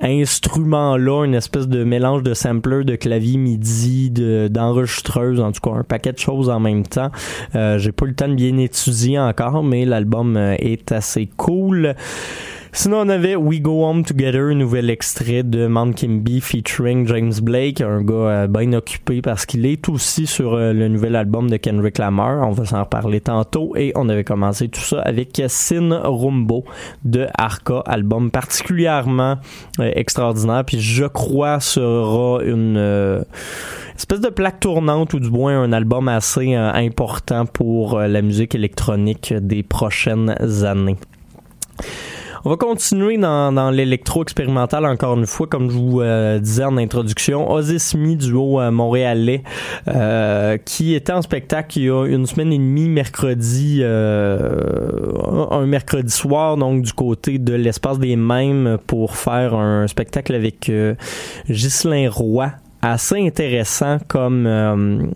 instrument-là, 0.00 1.24
une 1.26 1.34
espèce 1.34 1.68
de 1.68 1.84
mélange 1.84 2.24
de 2.24 2.34
sampler, 2.34 2.82
de 2.82 2.96
clavier 2.96 3.38
MIDI, 3.38 4.10
de- 4.10 4.48
d'enregistreuse, 4.50 5.38
en 5.40 5.52
tout 5.52 5.60
cas 5.60 5.76
un 5.76 5.84
paquet 5.84 6.12
de 6.12 6.18
choses 6.18 6.48
en 6.50 6.58
même 6.58 6.82
temps. 6.84 7.10
Euh, 7.54 7.78
J'ai 7.78 7.92
pas 7.92 8.06
eu 8.06 8.08
le 8.08 8.14
temps 8.16 8.28
de 8.28 8.34
bien 8.34 8.58
étudier 8.58 9.18
encore, 9.20 9.62
mais 9.62 9.84
l'album 9.84 10.36
est 10.36 10.90
assez 10.90 11.26
cool. 11.36 11.94
Sinon, 12.76 13.02
on 13.02 13.08
avait 13.08 13.36
We 13.36 13.60
Go 13.60 13.86
Home 13.86 14.04
Together, 14.04 14.48
un 14.50 14.56
nouvel 14.56 14.90
extrait 14.90 15.44
de 15.44 15.68
Mount 15.68 15.92
Kimby 15.92 16.40
featuring 16.40 17.06
James 17.06 17.32
Blake, 17.40 17.80
un 17.80 18.02
gars 18.02 18.14
euh, 18.14 18.46
bien 18.48 18.72
occupé 18.72 19.22
parce 19.22 19.46
qu'il 19.46 19.64
est 19.64 19.88
aussi 19.88 20.26
sur 20.26 20.54
euh, 20.54 20.72
le 20.72 20.88
nouvel 20.88 21.14
album 21.14 21.48
de 21.48 21.56
Kendrick 21.56 21.98
Lamar. 21.98 22.46
On 22.46 22.50
va 22.50 22.64
s'en 22.64 22.80
reparler 22.80 23.20
tantôt. 23.20 23.76
Et 23.76 23.92
on 23.94 24.08
avait 24.08 24.24
commencé 24.24 24.68
tout 24.68 24.80
ça 24.80 25.00
avec 25.02 25.40
Sin 25.46 26.00
Rumbo 26.02 26.64
de 27.04 27.28
Arca, 27.38 27.78
album 27.86 28.32
particulièrement 28.32 29.36
euh, 29.78 29.92
extraordinaire. 29.94 30.64
Puis 30.66 30.80
je 30.80 31.04
crois 31.04 31.60
sera 31.60 32.42
une 32.42 33.24
espèce 33.96 34.20
de 34.20 34.30
plaque 34.30 34.58
tournante 34.58 35.14
ou 35.14 35.20
du 35.20 35.30
moins 35.30 35.62
un 35.62 35.72
album 35.72 36.08
assez 36.08 36.54
important 36.56 37.46
pour 37.46 38.00
la 38.00 38.20
musique 38.20 38.56
électronique 38.56 39.32
des 39.32 39.62
prochaines 39.62 40.34
années. 40.64 40.96
On 42.46 42.50
va 42.50 42.56
continuer 42.58 43.16
dans, 43.16 43.52
dans 43.52 43.70
l'électro 43.70 44.22
expérimental 44.22 44.84
encore 44.84 45.16
une 45.16 45.26
fois, 45.26 45.46
comme 45.46 45.70
je 45.70 45.76
vous 45.78 46.02
euh, 46.02 46.38
disais 46.38 46.64
en 46.64 46.76
introduction. 46.76 47.50
Ozismi, 47.50 48.16
duo 48.16 48.60
euh, 48.60 48.70
montréalais, 48.70 49.42
euh, 49.88 50.58
qui 50.58 50.94
était 50.94 51.14
en 51.14 51.22
spectacle 51.22 51.78
il 51.78 51.84
y 51.86 51.90
a 51.90 52.04
une 52.04 52.26
semaine 52.26 52.52
et 52.52 52.58
demie, 52.58 52.90
mercredi, 52.90 53.78
euh, 53.80 55.12
un 55.26 55.56
un 55.56 55.66
mercredi 55.66 56.12
soir, 56.12 56.58
donc 56.58 56.82
du 56.82 56.92
côté 56.92 57.38
de 57.38 57.54
l'espace 57.54 57.98
des 57.98 58.16
mêmes, 58.16 58.76
pour 58.86 59.16
faire 59.16 59.54
un 59.54 59.86
spectacle 59.86 60.34
avec 60.34 60.68
euh, 60.68 60.94
Ghislain 61.48 62.10
Roy 62.10 62.50
assez 62.84 63.18
intéressant 63.18 63.98
comme 64.08 64.46
euh, 64.46 65.06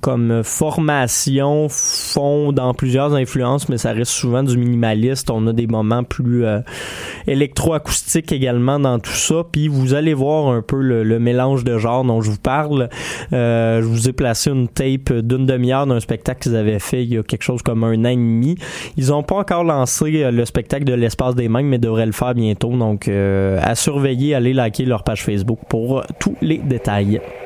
comme 0.00 0.42
formation 0.42 1.68
fond 1.68 2.52
dans 2.52 2.74
plusieurs 2.74 3.14
influences 3.14 3.68
mais 3.68 3.78
ça 3.78 3.92
reste 3.92 4.10
souvent 4.10 4.42
du 4.42 4.56
minimaliste. 4.56 5.30
On 5.30 5.46
a 5.46 5.52
des 5.52 5.66
moments 5.66 6.04
plus 6.04 6.44
euh, 6.44 6.60
électroacoustiques 7.26 8.32
également 8.32 8.78
dans 8.78 8.98
tout 8.98 9.12
ça. 9.12 9.42
Puis 9.50 9.68
vous 9.68 9.94
allez 9.94 10.14
voir 10.14 10.48
un 10.48 10.62
peu 10.62 10.80
le, 10.80 11.04
le 11.04 11.18
mélange 11.18 11.64
de 11.64 11.78
genres 11.78 12.04
dont 12.04 12.20
je 12.20 12.30
vous 12.30 12.38
parle. 12.38 12.88
Euh, 13.32 13.80
je 13.82 13.86
vous 13.86 14.08
ai 14.08 14.12
placé 14.12 14.50
une 14.50 14.68
tape 14.68 15.12
d'une 15.12 15.46
demi-heure 15.46 15.86
d'un 15.86 16.00
spectacle 16.00 16.40
qu'ils 16.40 16.56
avaient 16.56 16.78
fait 16.78 17.02
il 17.04 17.14
y 17.14 17.18
a 17.18 17.22
quelque 17.22 17.42
chose 17.42 17.62
comme 17.62 17.84
un 17.84 18.04
an 18.04 18.08
et 18.08 18.16
demi. 18.16 18.56
Ils 18.96 19.12
ont 19.12 19.22
pas 19.22 19.36
encore 19.36 19.64
lancé 19.64 20.24
euh, 20.24 20.30
le 20.30 20.44
spectacle 20.44 20.84
de 20.84 20.94
l'espace 20.94 21.34
des 21.34 21.48
mêmes 21.48 21.68
mais 21.68 21.78
devraient 21.78 22.06
le 22.06 22.12
faire 22.12 22.34
bientôt. 22.34 22.70
Donc 22.76 23.08
euh, 23.08 23.60
à 23.62 23.74
surveiller 23.74 24.34
allez 24.34 24.52
liker 24.52 24.84
leur 24.84 25.04
page 25.04 25.22
Facebook 25.22 25.60
pour 25.68 26.02
tous 26.18 26.36
les 26.40 26.58
détails 26.58 26.95
Bye. 27.04 27.45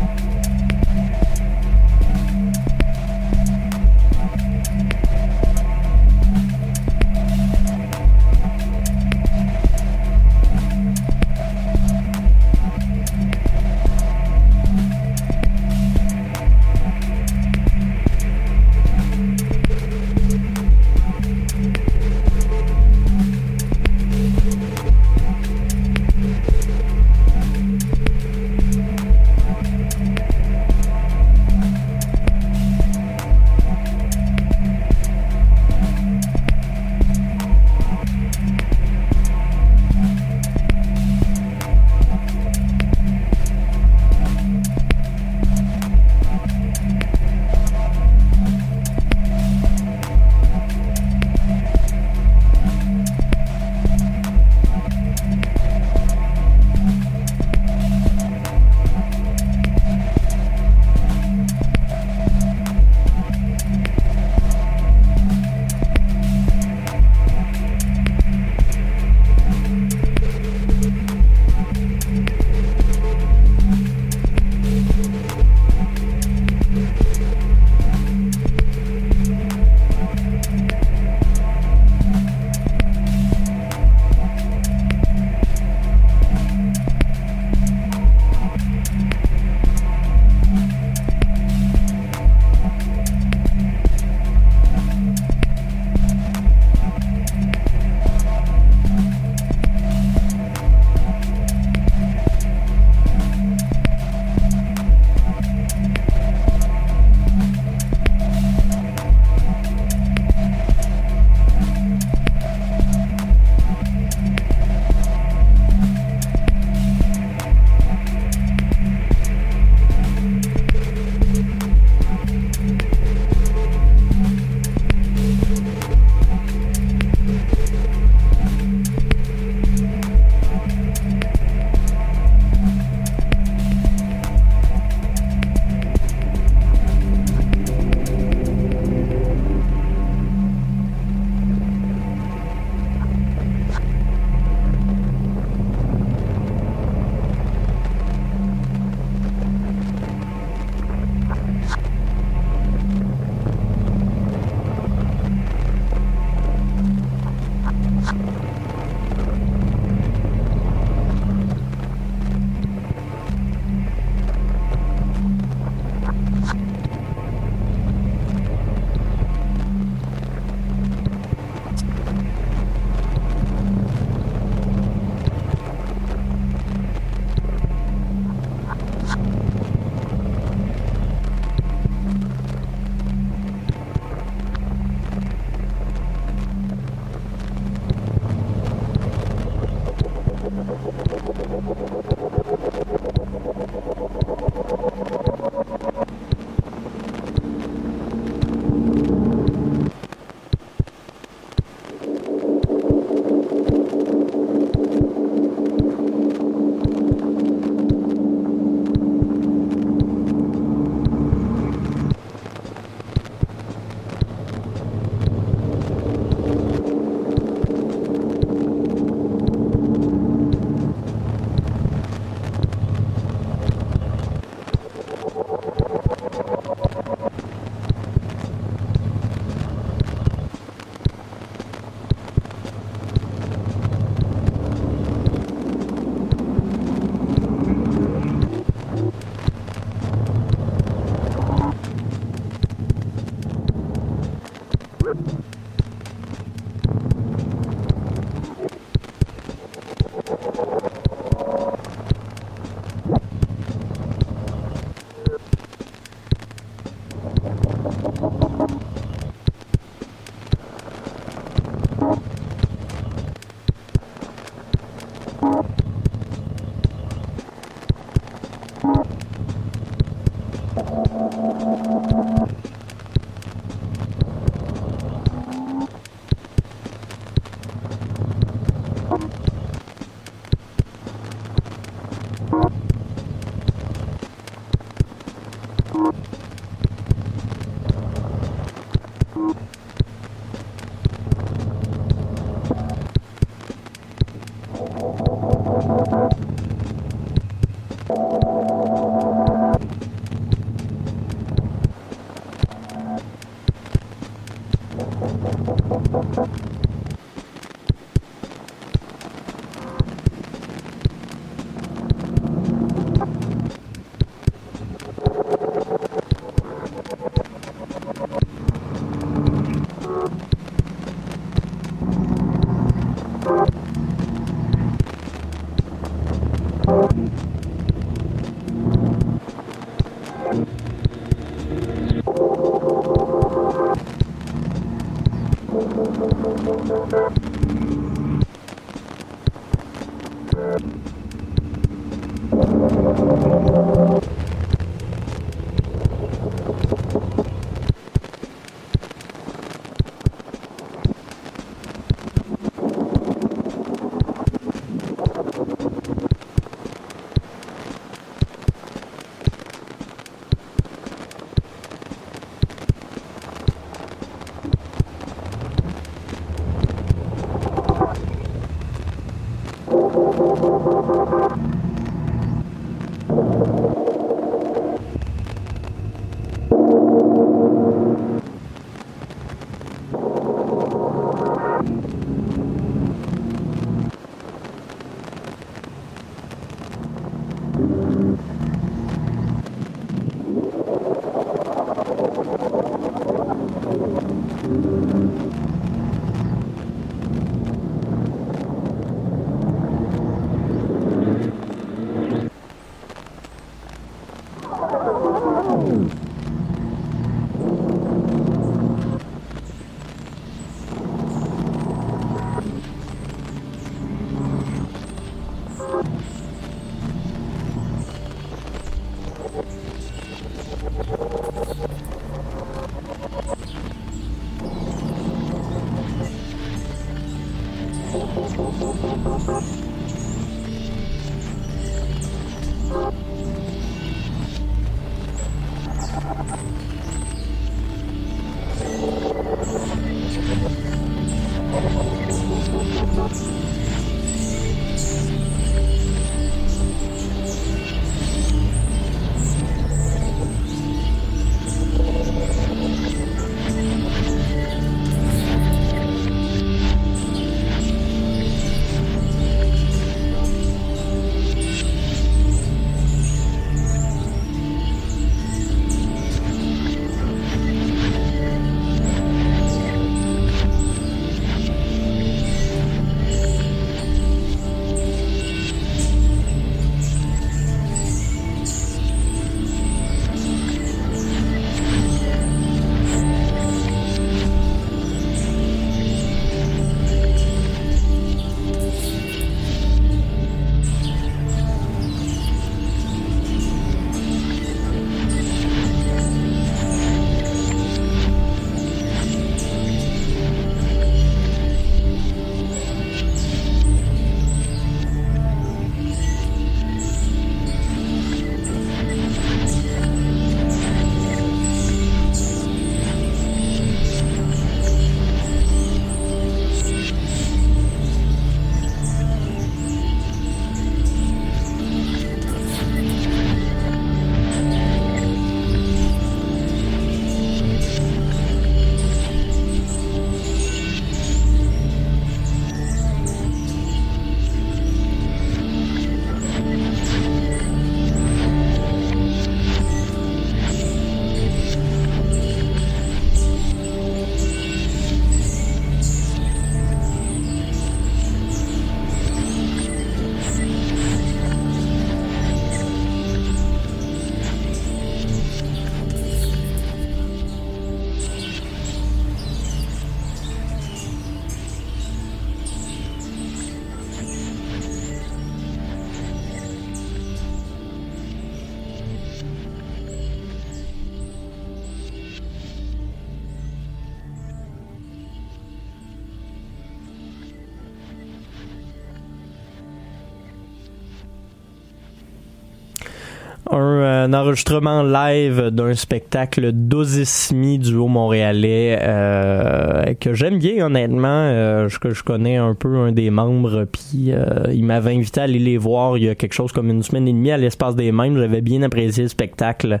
Un, 584.26 584.32
enregistrement 584.32 585.02
live 585.02 585.70
d'un 585.70 585.94
spectacle 585.94 586.72
d'Ozismi 586.72 587.78
duo 587.78 588.08
montréalais 588.08 588.98
euh, 589.00 590.14
que 590.14 590.34
j'aime 590.34 590.58
bien 590.58 590.86
honnêtement. 590.86 591.28
Euh, 591.28 591.88
je, 591.88 591.98
je 592.12 592.22
connais 592.22 592.56
un 592.56 592.74
peu 592.74 592.96
un 592.96 593.12
des 593.12 593.30
membres 593.30 593.84
puis 593.84 594.32
euh, 594.32 594.72
il 594.72 594.84
m'avait 594.84 595.14
invité 595.14 595.40
à 595.40 595.44
aller 595.44 595.58
les 595.58 595.78
voir 595.78 596.18
il 596.18 596.24
y 596.24 596.28
a 596.28 596.34
quelque 596.34 596.54
chose 596.54 596.72
comme 596.72 596.90
une 596.90 597.02
semaine 597.02 597.28
et 597.28 597.32
demie 597.32 597.50
à 597.50 597.56
l'espace 597.56 597.94
des 597.94 598.12
mêmes 598.12 598.36
j'avais 598.36 598.60
bien 598.60 598.82
apprécié 598.82 599.22
le 599.22 599.28
spectacle. 599.28 600.00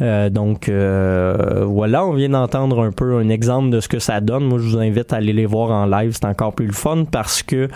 Euh, 0.00 0.30
donc 0.30 0.68
euh, 0.68 1.64
voilà 1.66 2.06
on 2.06 2.14
vient 2.14 2.30
d'entendre 2.30 2.82
un 2.82 2.92
peu 2.92 3.16
un 3.16 3.28
exemple 3.28 3.70
de 3.70 3.80
ce 3.80 3.88
que 3.88 3.98
ça 3.98 4.20
donne. 4.20 4.44
Moi 4.44 4.58
je 4.58 4.68
vous 4.68 4.78
invite 4.78 5.12
à 5.12 5.16
aller 5.16 5.32
les 5.32 5.46
voir 5.46 5.70
en 5.70 5.86
live 5.86 6.12
c'est 6.12 6.26
encore 6.26 6.54
plus 6.54 6.66
le 6.66 6.72
fun 6.72 7.04
parce 7.10 7.42
que 7.42 7.68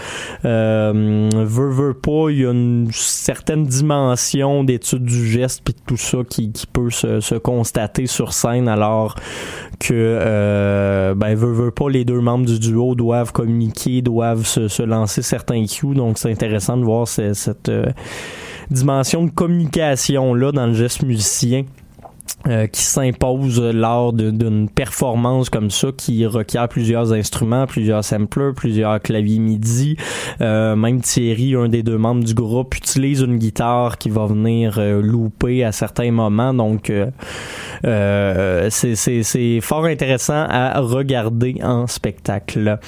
euh, 0.45 1.29
veut 1.35 1.71
veut 1.71 1.95
pas 1.95 2.31
il 2.31 2.41
y 2.41 2.47
a 2.47 2.51
une 2.51 2.89
certaine 2.93 3.65
dimension 3.65 4.65
d'étude 4.65 5.05
du 5.05 5.27
geste 5.27 5.63
puis 5.65 5.75
tout 5.91 5.97
ça 5.97 6.19
qui, 6.29 6.53
peut 6.73 6.89
se, 6.91 7.37
constater 7.39 8.07
sur 8.07 8.33
scène 8.33 8.69
alors 8.69 9.17
que 9.81 9.93
euh, 9.93 11.15
ben 11.17 11.35
veut 11.35 11.53
veut 11.53 11.73
pas 11.73 11.89
les 11.91 12.05
deux 12.05 12.21
membres 12.21 12.47
du 12.47 12.61
duo 12.61 12.95
doivent 12.95 13.33
communiquer 13.33 14.01
doivent 14.01 14.47
se, 14.47 14.83
lancer 14.85 15.23
certains 15.23 15.65
cues. 15.67 15.95
Donc 15.97 16.19
c'est 16.19 16.31
intéressant 16.31 16.77
de 16.77 16.85
voir 16.85 17.09
ce- 17.09 17.33
cette 17.35 17.69
euh, 17.71 17.87
dimension 18.71 19.25
de 19.25 19.31
communication 19.31 20.33
là 20.33 20.53
dans 20.53 20.67
le 20.67 20.75
geste 20.75 21.03
musicien 21.03 21.65
euh, 22.47 22.67
qui 22.67 22.83
s'impose 22.83 23.61
lors 23.61 24.13
d'une 24.13 24.69
performance 24.69 25.51
comme 25.51 25.71
ça 25.71 25.89
qui 25.97 26.25
requiert 26.27 26.69
plusieurs 26.69 27.13
instruments, 27.13 27.67
plusieurs 27.67 28.03
samplers, 28.03 28.53
plusieurs 28.55 29.01
claviers 29.01 29.39
MIDI. 29.39 29.97
Euh, 30.41 30.75
même 30.75 31.01
Thierry, 31.01 31.55
un 31.55 31.69
des 31.69 31.83
deux 31.83 31.99
membres 31.99 32.25
du 32.25 32.35
groupe, 32.35 32.75
utilise 32.77 33.21
une 33.21 33.37
guitare 33.37 33.99
qui 33.99 34.09
va 34.09 34.27
venir 34.27 34.77
euh, 34.79 35.03
louper 35.03 35.65
à 35.65 35.73
certains 35.73 36.11
moments. 36.11 36.55
Donc, 36.55 36.91
euh, 36.91 37.11
euh, 37.85 38.69
c'est 38.71 39.61
fort 39.61 39.85
intéressant 39.85 40.47
à 40.49 40.81
regarder 40.81 41.57
en 41.63 41.87
spectacle. 41.87 42.79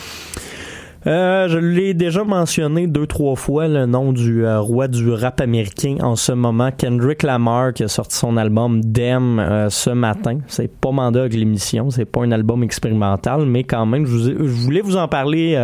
Euh, 1.05 1.49
je 1.49 1.59
l'ai 1.59 1.95
déjà 1.95 2.23
mentionné 2.23 2.87
deux 2.87 3.09
trois 3.09 3.35
fois 3.35 3.67
le 3.67 3.87
nom 3.87 4.13
du 4.13 4.45
euh, 4.45 4.61
roi 4.61 4.87
du 4.87 5.11
rap 5.11 5.41
américain 5.41 5.97
en 6.01 6.15
ce 6.15 6.31
moment 6.31 6.71
Kendrick 6.71 7.25
Lamar 7.25 7.73
qui 7.73 7.83
a 7.83 7.89
sorti 7.89 8.17
son 8.17 8.37
album 8.37 8.81
Dem 8.85 9.41
euh, 9.41 9.69
ce 9.69 9.91
matin. 9.91 10.39
C'est 10.47 10.71
pas 10.71 10.93
mandat 10.93 11.23
avec 11.23 11.35
l'émission 11.35 11.91
c'est 11.91 12.05
pas 12.05 12.21
un 12.23 12.31
album 12.31 12.63
expérimental 12.63 13.47
mais 13.47 13.65
quand 13.65 13.85
même 13.85 14.07
je, 14.07 14.13
vous 14.13 14.29
ai- 14.31 14.35
voulais 14.35 14.81
vous 14.81 14.97
en 14.97 15.09
parler 15.09 15.57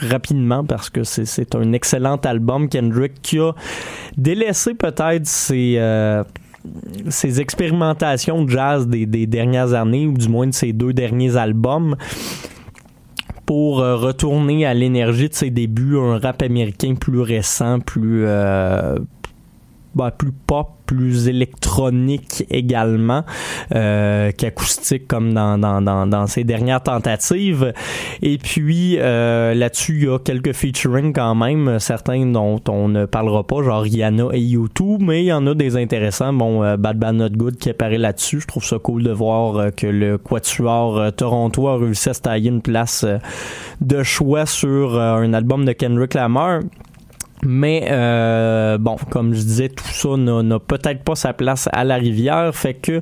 rapidement 0.00 0.64
parce 0.64 0.90
que 0.90 1.04
c'est 1.04 1.54
un 1.54 1.72
excellent 1.72 2.16
album. 2.16 2.68
Kendrick 2.68 3.22
qui 3.22 3.38
a 3.38 3.52
délaissé 4.16 4.74
peut-être 4.74 5.26
ses 5.26 5.78
ses 7.08 7.40
expérimentations 7.40 8.44
de 8.44 8.50
jazz 8.50 8.86
des, 8.88 9.06
des 9.06 9.26
dernières 9.26 9.72
années 9.74 10.06
ou 10.06 10.12
du 10.12 10.28
moins 10.28 10.46
de 10.48 10.52
ses 10.52 10.72
deux 10.72 10.92
derniers 10.92 11.36
albums 11.36 11.96
pour 13.50 13.80
euh, 13.80 13.96
retourner 13.96 14.64
à 14.64 14.74
l'énergie 14.74 15.28
de 15.28 15.34
ses 15.34 15.50
débuts, 15.50 15.98
un 15.98 16.20
rap 16.20 16.40
américain 16.40 16.94
plus 16.94 17.18
récent, 17.18 17.80
plus 17.80 18.22
euh, 18.24 18.96
ben, 19.96 20.12
plus 20.12 20.30
pop, 20.30 20.70
plus 20.90 21.28
électronique 21.28 22.44
également 22.50 23.22
euh, 23.76 24.32
qu'acoustique 24.36 25.06
comme 25.06 25.32
dans, 25.32 25.56
dans, 25.56 25.80
dans, 25.80 26.04
dans 26.04 26.26
ses 26.26 26.42
dernières 26.42 26.82
tentatives. 26.82 27.72
Et 28.22 28.38
puis 28.38 28.96
euh, 28.98 29.54
là-dessus, 29.54 29.98
il 29.98 30.04
y 30.06 30.08
a 30.08 30.18
quelques 30.18 30.52
featuring 30.52 31.12
quand 31.12 31.36
même, 31.36 31.78
certains 31.78 32.26
dont 32.26 32.60
on 32.68 32.88
ne 32.88 33.06
parlera 33.06 33.46
pas, 33.46 33.62
genre 33.62 33.82
Rihanna 33.82 34.30
et 34.32 34.40
YouTube, 34.40 35.00
mais 35.00 35.22
il 35.22 35.26
y 35.26 35.32
en 35.32 35.46
a 35.46 35.54
des 35.54 35.76
intéressants. 35.76 36.32
Bon, 36.32 36.64
euh, 36.64 36.76
Bad 36.76 36.98
Bad 36.98 37.14
Not 37.14 37.30
Good 37.36 37.56
qui 37.58 37.70
apparaît 37.70 37.98
là-dessus. 37.98 38.40
Je 38.40 38.48
trouve 38.48 38.64
ça 38.64 38.78
cool 38.82 39.04
de 39.04 39.12
voir 39.12 39.72
que 39.76 39.86
le 39.86 40.18
Quatuor 40.18 40.98
euh, 40.98 41.10
Toronto 41.12 41.68
a 41.68 41.78
réussi 41.78 42.08
à 42.08 42.14
se 42.14 42.22
tailler 42.22 42.48
une 42.48 42.62
place 42.62 43.06
de 43.80 44.02
choix 44.02 44.44
sur 44.44 44.98
un 44.98 45.32
album 45.34 45.64
de 45.64 45.70
Kendrick 45.70 46.14
Lamar. 46.14 46.62
Mais 47.44 47.88
euh, 47.90 48.78
bon, 48.78 48.96
comme 49.10 49.34
je 49.34 49.40
disais, 49.40 49.68
tout 49.68 49.84
ça 49.84 50.16
n'a 50.16 50.58
peut-être 50.58 51.02
pas 51.02 51.14
sa 51.14 51.32
place 51.32 51.68
à 51.72 51.84
la 51.84 51.96
rivière, 51.96 52.54
fait 52.54 52.74
que 52.74 53.00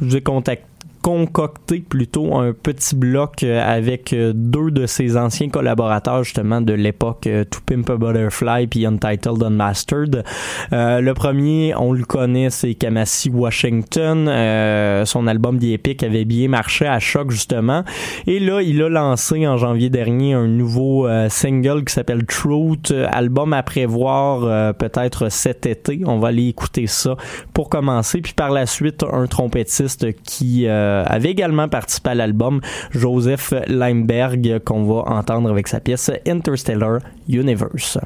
je 0.00 0.04
vous 0.04 0.16
ai 0.16 0.22
contacté 0.22 0.64
concocté 1.02 1.80
plutôt 1.80 2.36
un 2.36 2.52
petit 2.52 2.94
bloc 2.94 3.42
euh, 3.42 3.60
avec 3.62 4.12
euh, 4.12 4.32
deux 4.34 4.70
de 4.70 4.86
ses 4.86 5.16
anciens 5.16 5.48
collaborateurs 5.48 6.24
justement 6.24 6.60
de 6.60 6.72
l'époque 6.72 7.26
euh, 7.26 7.44
To 7.44 7.60
Pimp 7.64 7.88
a 7.88 7.96
Butterfly 7.96 8.66
puis 8.66 8.86
Untitled 8.86 9.42
Unmastered. 9.42 10.24
Euh, 10.72 11.00
le 11.00 11.14
premier, 11.14 11.74
on 11.76 11.92
le 11.92 12.04
connaît, 12.04 12.50
c'est 12.50 12.74
Kamasi 12.74 13.30
Washington. 13.30 14.28
Euh, 14.28 15.04
son 15.04 15.26
album 15.26 15.58
The 15.58 15.64
Epic 15.64 16.02
avait 16.02 16.24
bien 16.24 16.48
marché 16.48 16.86
à 16.86 16.98
choc 16.98 17.30
justement. 17.30 17.84
Et 18.26 18.38
là, 18.38 18.60
il 18.60 18.82
a 18.82 18.88
lancé 18.88 19.46
en 19.46 19.56
janvier 19.56 19.90
dernier 19.90 20.34
un 20.34 20.46
nouveau 20.46 21.08
single 21.28 21.84
qui 21.84 21.94
s'appelle 21.94 22.24
Truth, 22.26 22.92
album 23.10 23.52
à 23.52 23.62
prévoir 23.62 24.74
peut-être 24.74 25.30
cet 25.30 25.66
été. 25.66 26.02
On 26.06 26.18
va 26.18 26.28
aller 26.28 26.48
écouter 26.48 26.86
ça 26.86 27.16
pour 27.54 27.68
commencer. 27.68 28.20
Puis 28.20 28.32
par 28.32 28.50
la 28.50 28.66
suite, 28.66 29.04
un 29.10 29.26
trompettiste 29.26 30.12
qui 30.22 30.66
euh, 30.66 30.89
avait 31.06 31.30
également 31.30 31.68
participé 31.68 32.10
à 32.10 32.14
l'album, 32.14 32.60
Joseph 32.90 33.54
Limberg, 33.66 34.60
qu'on 34.64 34.84
va 34.84 35.02
entendre 35.10 35.50
avec 35.50 35.68
sa 35.68 35.80
pièce 35.80 36.10
Interstellar 36.26 37.00
Universe. 37.28 37.98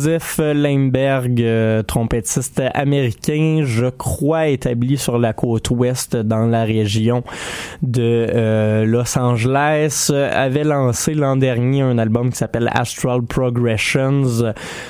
Joseph 0.00 0.40
Limberg, 0.42 1.42
euh, 1.42 1.82
trompettiste 1.82 2.62
américain, 2.72 3.64
je 3.66 3.84
crois 3.90 4.48
établi 4.48 4.96
sur 4.96 5.18
la 5.18 5.34
côte 5.34 5.68
ouest 5.68 6.16
dans 6.16 6.46
la 6.46 6.64
région 6.64 7.22
de 7.82 8.26
euh, 8.34 8.84
Los 8.84 9.18
Angeles, 9.18 10.10
avait 10.12 10.64
lancé 10.64 11.14
l'an 11.14 11.36
dernier 11.36 11.82
un 11.82 11.98
album 11.98 12.30
qui 12.30 12.36
s'appelle 12.36 12.70
Astral 12.72 13.22
Progressions. 13.22 14.24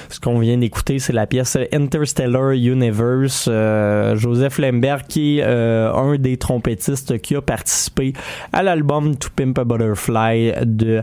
Ce 0.08 0.20
qu'on 0.20 0.38
vient 0.38 0.58
d'écouter, 0.58 0.98
c'est 0.98 1.12
la 1.12 1.26
pièce 1.26 1.56
Interstellar 1.72 2.52
Universe. 2.52 3.48
Euh, 3.50 4.16
Joseph 4.16 4.58
Limberg 4.58 5.02
qui 5.08 5.38
est 5.38 5.42
un 5.44 6.16
des 6.18 6.36
trompettistes 6.36 7.20
qui 7.20 7.36
a 7.36 7.42
participé 7.42 8.12
à 8.52 8.62
l'album 8.62 9.16
To 9.16 9.28
Pimp 9.34 9.58
a 9.58 9.64
Butterfly 9.64 10.52
de 10.64 11.02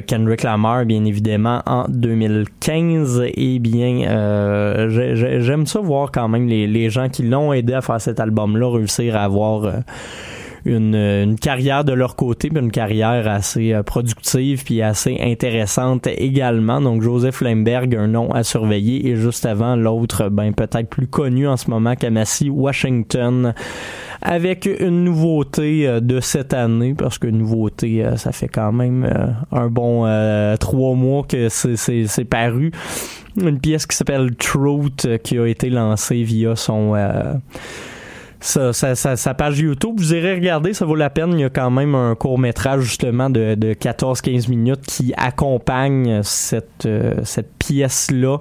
Kendrick 0.00 0.42
Lamar, 0.42 0.84
bien 0.84 1.04
évidemment, 1.04 1.62
en 1.66 1.84
2015. 1.88 3.22
Et 3.34 3.58
bien, 3.58 4.08
euh, 4.08 4.88
j'aime 5.40 5.66
ça 5.66 5.80
voir 5.80 6.10
quand 6.12 6.28
même 6.28 6.46
les, 6.46 6.66
les 6.66 6.90
gens 6.90 7.08
qui 7.08 7.22
l'ont 7.22 7.52
aidé 7.52 7.74
à 7.74 7.80
faire 7.80 8.00
cet 8.00 8.20
album-là 8.20 8.70
réussir 8.70 9.16
à 9.16 9.24
avoir 9.24 9.64
euh, 9.64 9.72
une, 10.68 10.94
une, 10.94 11.38
carrière 11.38 11.84
de 11.84 11.92
leur 11.92 12.14
côté, 12.16 12.48
puis 12.50 12.60
une 12.60 12.70
carrière 12.70 13.26
assez 13.28 13.72
euh, 13.72 13.82
productive 13.82 14.64
puis 14.64 14.82
assez 14.82 15.18
intéressante 15.20 16.06
également. 16.06 16.80
Donc 16.80 17.02
Joseph 17.02 17.40
Lemberg, 17.40 17.94
un 17.94 18.08
nom 18.08 18.30
à 18.32 18.42
surveiller, 18.42 19.08
et 19.08 19.16
juste 19.16 19.46
avant 19.46 19.76
l'autre, 19.76 20.28
ben 20.28 20.52
peut-être 20.52 20.88
plus 20.88 21.06
connu 21.06 21.48
en 21.48 21.56
ce 21.56 21.70
moment, 21.70 21.94
Kamasi 21.94 22.50
Washington 22.50 23.54
avec 24.20 24.68
une 24.80 25.04
nouveauté 25.04 25.86
euh, 25.86 26.00
de 26.00 26.20
cette 26.20 26.52
année, 26.52 26.94
parce 26.94 27.18
que 27.18 27.28
nouveauté, 27.28 28.04
euh, 28.04 28.16
ça 28.16 28.32
fait 28.32 28.48
quand 28.48 28.72
même 28.72 29.08
un 29.52 29.68
bon 29.68 30.02
trois 30.58 30.94
mois 30.94 31.24
que 31.28 31.48
c'est 31.48 32.24
paru. 32.28 32.72
Une 33.40 33.60
pièce 33.60 33.86
qui 33.86 33.96
s'appelle 33.96 34.34
Truth, 34.36 35.08
qui 35.22 35.38
a 35.38 35.46
été 35.46 35.70
lancée 35.70 36.22
via 36.22 36.56
son 36.56 36.94
sa, 38.40 38.72
sa, 38.72 39.34
page 39.34 39.58
YouTube. 39.58 39.94
Vous 39.96 40.14
irez 40.14 40.34
regarder, 40.34 40.72
ça 40.72 40.84
vaut 40.84 40.94
la 40.94 41.10
peine. 41.10 41.32
Il 41.32 41.40
y 41.40 41.44
a 41.44 41.50
quand 41.50 41.70
même 41.70 41.94
un 41.94 42.14
court 42.14 42.38
métrage 42.38 42.82
justement 42.82 43.30
de, 43.30 43.54
de 43.54 43.74
14-15 43.74 44.48
minutes 44.48 44.82
qui 44.86 45.12
accompagne 45.16 46.22
cette, 46.22 46.86
euh, 46.86 47.14
cette 47.24 47.50
pièce-là. 47.58 48.38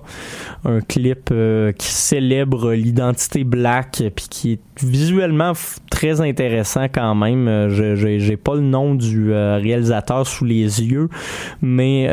Un 0.65 0.82
clip 0.82 1.30
euh, 1.32 1.72
qui 1.72 1.88
célèbre 1.88 2.74
l'identité 2.74 3.44
black 3.44 4.03
puis 4.15 4.28
qui 4.30 4.52
est 4.53 4.84
visuellement 4.84 5.53
très 5.90 6.22
intéressant 6.22 6.86
quand 6.86 7.15
même. 7.15 7.48
Euh, 7.48 7.69
je 7.69 7.95
j'ai 7.95 8.38
pas 8.38 8.56
le 8.56 8.61
nom 8.61 8.95
du 8.95 9.32
réalisateur 9.32 10.28
sous 10.28 10.45
les 10.45 10.84
yeux, 10.84 11.10
mais 11.61 12.07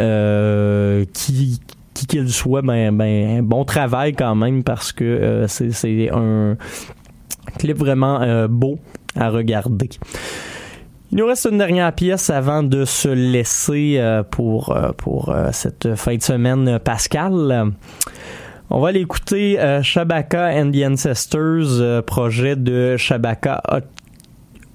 qui 1.12 1.60
qui 1.92 2.06
qu'il 2.06 2.28
soit, 2.30 2.62
ben, 2.62 2.96
ben, 2.96 3.42
bon 3.42 3.64
travail 3.64 4.14
quand 4.14 4.34
même 4.34 4.64
parce 4.64 4.92
que 4.92 5.44
c'est 5.46 6.10
un 6.10 6.56
Clip 7.58 7.76
vraiment 7.76 8.20
euh, 8.20 8.48
beau 8.48 8.78
à 9.16 9.30
regarder. 9.30 9.90
Il 11.12 11.18
nous 11.18 11.26
reste 11.26 11.46
une 11.50 11.58
dernière 11.58 11.92
pièce 11.92 12.30
avant 12.30 12.62
de 12.62 12.84
se 12.84 13.08
laisser 13.08 13.96
euh, 13.98 14.22
pour, 14.22 14.70
euh, 14.70 14.90
pour 14.92 15.34
cette 15.52 15.94
fin 15.94 16.16
de 16.16 16.22
semaine 16.22 16.78
Pascal. 16.78 17.72
On 18.70 18.80
va 18.80 18.88
aller 18.88 19.00
écouter 19.00 19.58
Shabaka 19.82 20.50
and 20.54 20.72
the 20.72 20.84
Ancestors, 20.84 22.02
projet 22.06 22.56
de 22.56 22.96
Shabaka 22.96 23.62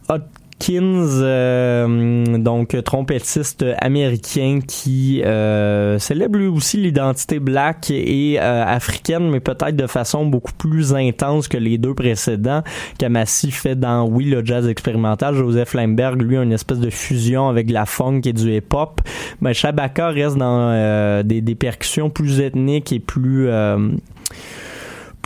Hot, 0.08 0.22
Kins, 0.60 1.22
euh, 1.22 2.38
donc 2.38 2.76
trompettiste 2.84 3.66
américain 3.80 4.60
qui 4.66 5.22
euh, 5.24 5.98
célèbre 6.00 6.38
lui 6.38 6.48
aussi 6.48 6.78
l'identité 6.78 7.40
black 7.40 7.90
et 7.92 8.38
euh, 8.40 8.66
africaine, 8.66 9.30
mais 9.30 9.40
peut-être 9.40 9.78
de 9.78 9.88
façon 9.88 10.26
beaucoup 10.26 10.52
plus 10.52 10.94
intense 10.94 11.48
que 11.48 11.58
les 11.58 11.78
deux 11.78 11.94
précédents. 11.94 12.62
Kamasi 12.98 13.52
fait 13.52 13.76
dans 13.76 14.06
Oui 14.06 14.26
le 14.26 14.44
jazz 14.44 14.68
expérimental, 14.68 15.34
Joseph 15.34 15.74
Limberg 15.74 16.22
lui 16.22 16.36
une 16.36 16.52
espèce 16.52 16.80
de 16.80 16.90
fusion 16.90 17.48
avec 17.48 17.72
la 17.72 17.86
funk 17.86 18.22
et 18.26 18.34
du 18.34 18.54
hip-hop. 18.58 19.02
Mais 19.42 19.54
Shabaka 19.54 20.10
reste 20.10 20.36
dans 20.36 21.24
des, 21.24 21.42
des 21.42 21.56
percussions 21.56 22.10
plus 22.10 22.42
ethniques 22.42 22.92
et 22.92 23.00
plus 23.00 23.50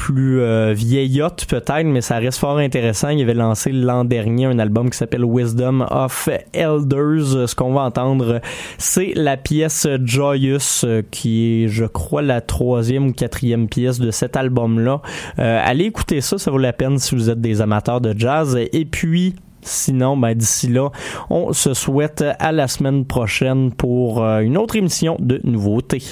plus 0.04 0.42
euh, 0.42 0.74
vieillotte 0.76 1.46
peut-être, 1.46 1.86
mais 1.86 2.02
ça 2.02 2.18
reste 2.18 2.38
fort 2.38 2.58
intéressant. 2.58 3.08
Il 3.08 3.22
avait 3.22 3.34
lancé 3.34 3.72
l'an 3.72 4.04
dernier 4.04 4.48
un 4.48 4.60
album 4.60 4.90
qui 4.90 4.98
s'appelle 4.98 5.24
Wisdom 5.24 5.86
of 5.90 6.28
Elders. 6.52 7.48
Ce 7.48 7.56
qu'on 7.56 7.72
va 7.72 7.84
entendre, 7.84 8.42
c'est 8.78 9.14
la 9.16 9.38
pièce 9.38 9.88
Joyous, 10.04 10.84
euh, 10.84 11.04
qui 11.10 11.64
est, 11.64 11.68
je 11.70 11.86
crois, 11.86 12.22
la 12.22 12.42
troisième 12.42 13.08
ou 13.08 13.14
quatrième 13.14 13.70
pièce 13.70 13.98
de 14.02 14.12
cet 14.12 14.36
album-là. 14.36 15.02
Euh, 15.40 15.62
allez 15.64 15.86
écouter 15.86 16.20
ça, 16.20 16.38
ça 16.38 16.52
vaut 16.52 16.58
la 16.58 16.74
peine 16.74 16.98
si 16.98 17.16
vous 17.16 17.30
êtes 17.30 17.40
des 17.40 17.62
amateurs 17.62 18.02
de 18.02 18.14
jazz. 18.18 18.60
Et 18.74 18.84
puis, 18.84 19.36
Sinon, 19.66 20.18
ben, 20.18 20.34
d'ici 20.34 20.68
là, 20.68 20.90
on 21.30 21.54
se 21.54 21.74
souhaite 21.74 22.22
à 22.38 22.52
la 22.52 22.68
semaine 22.68 23.06
prochaine 23.06 23.72
pour 23.72 24.22
une 24.22 24.58
autre 24.58 24.76
émission 24.76 25.16
de 25.22 25.40
nouveautés. 25.46 26.04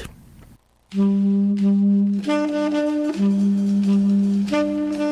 Thank 0.94 1.62
you. 4.52 5.11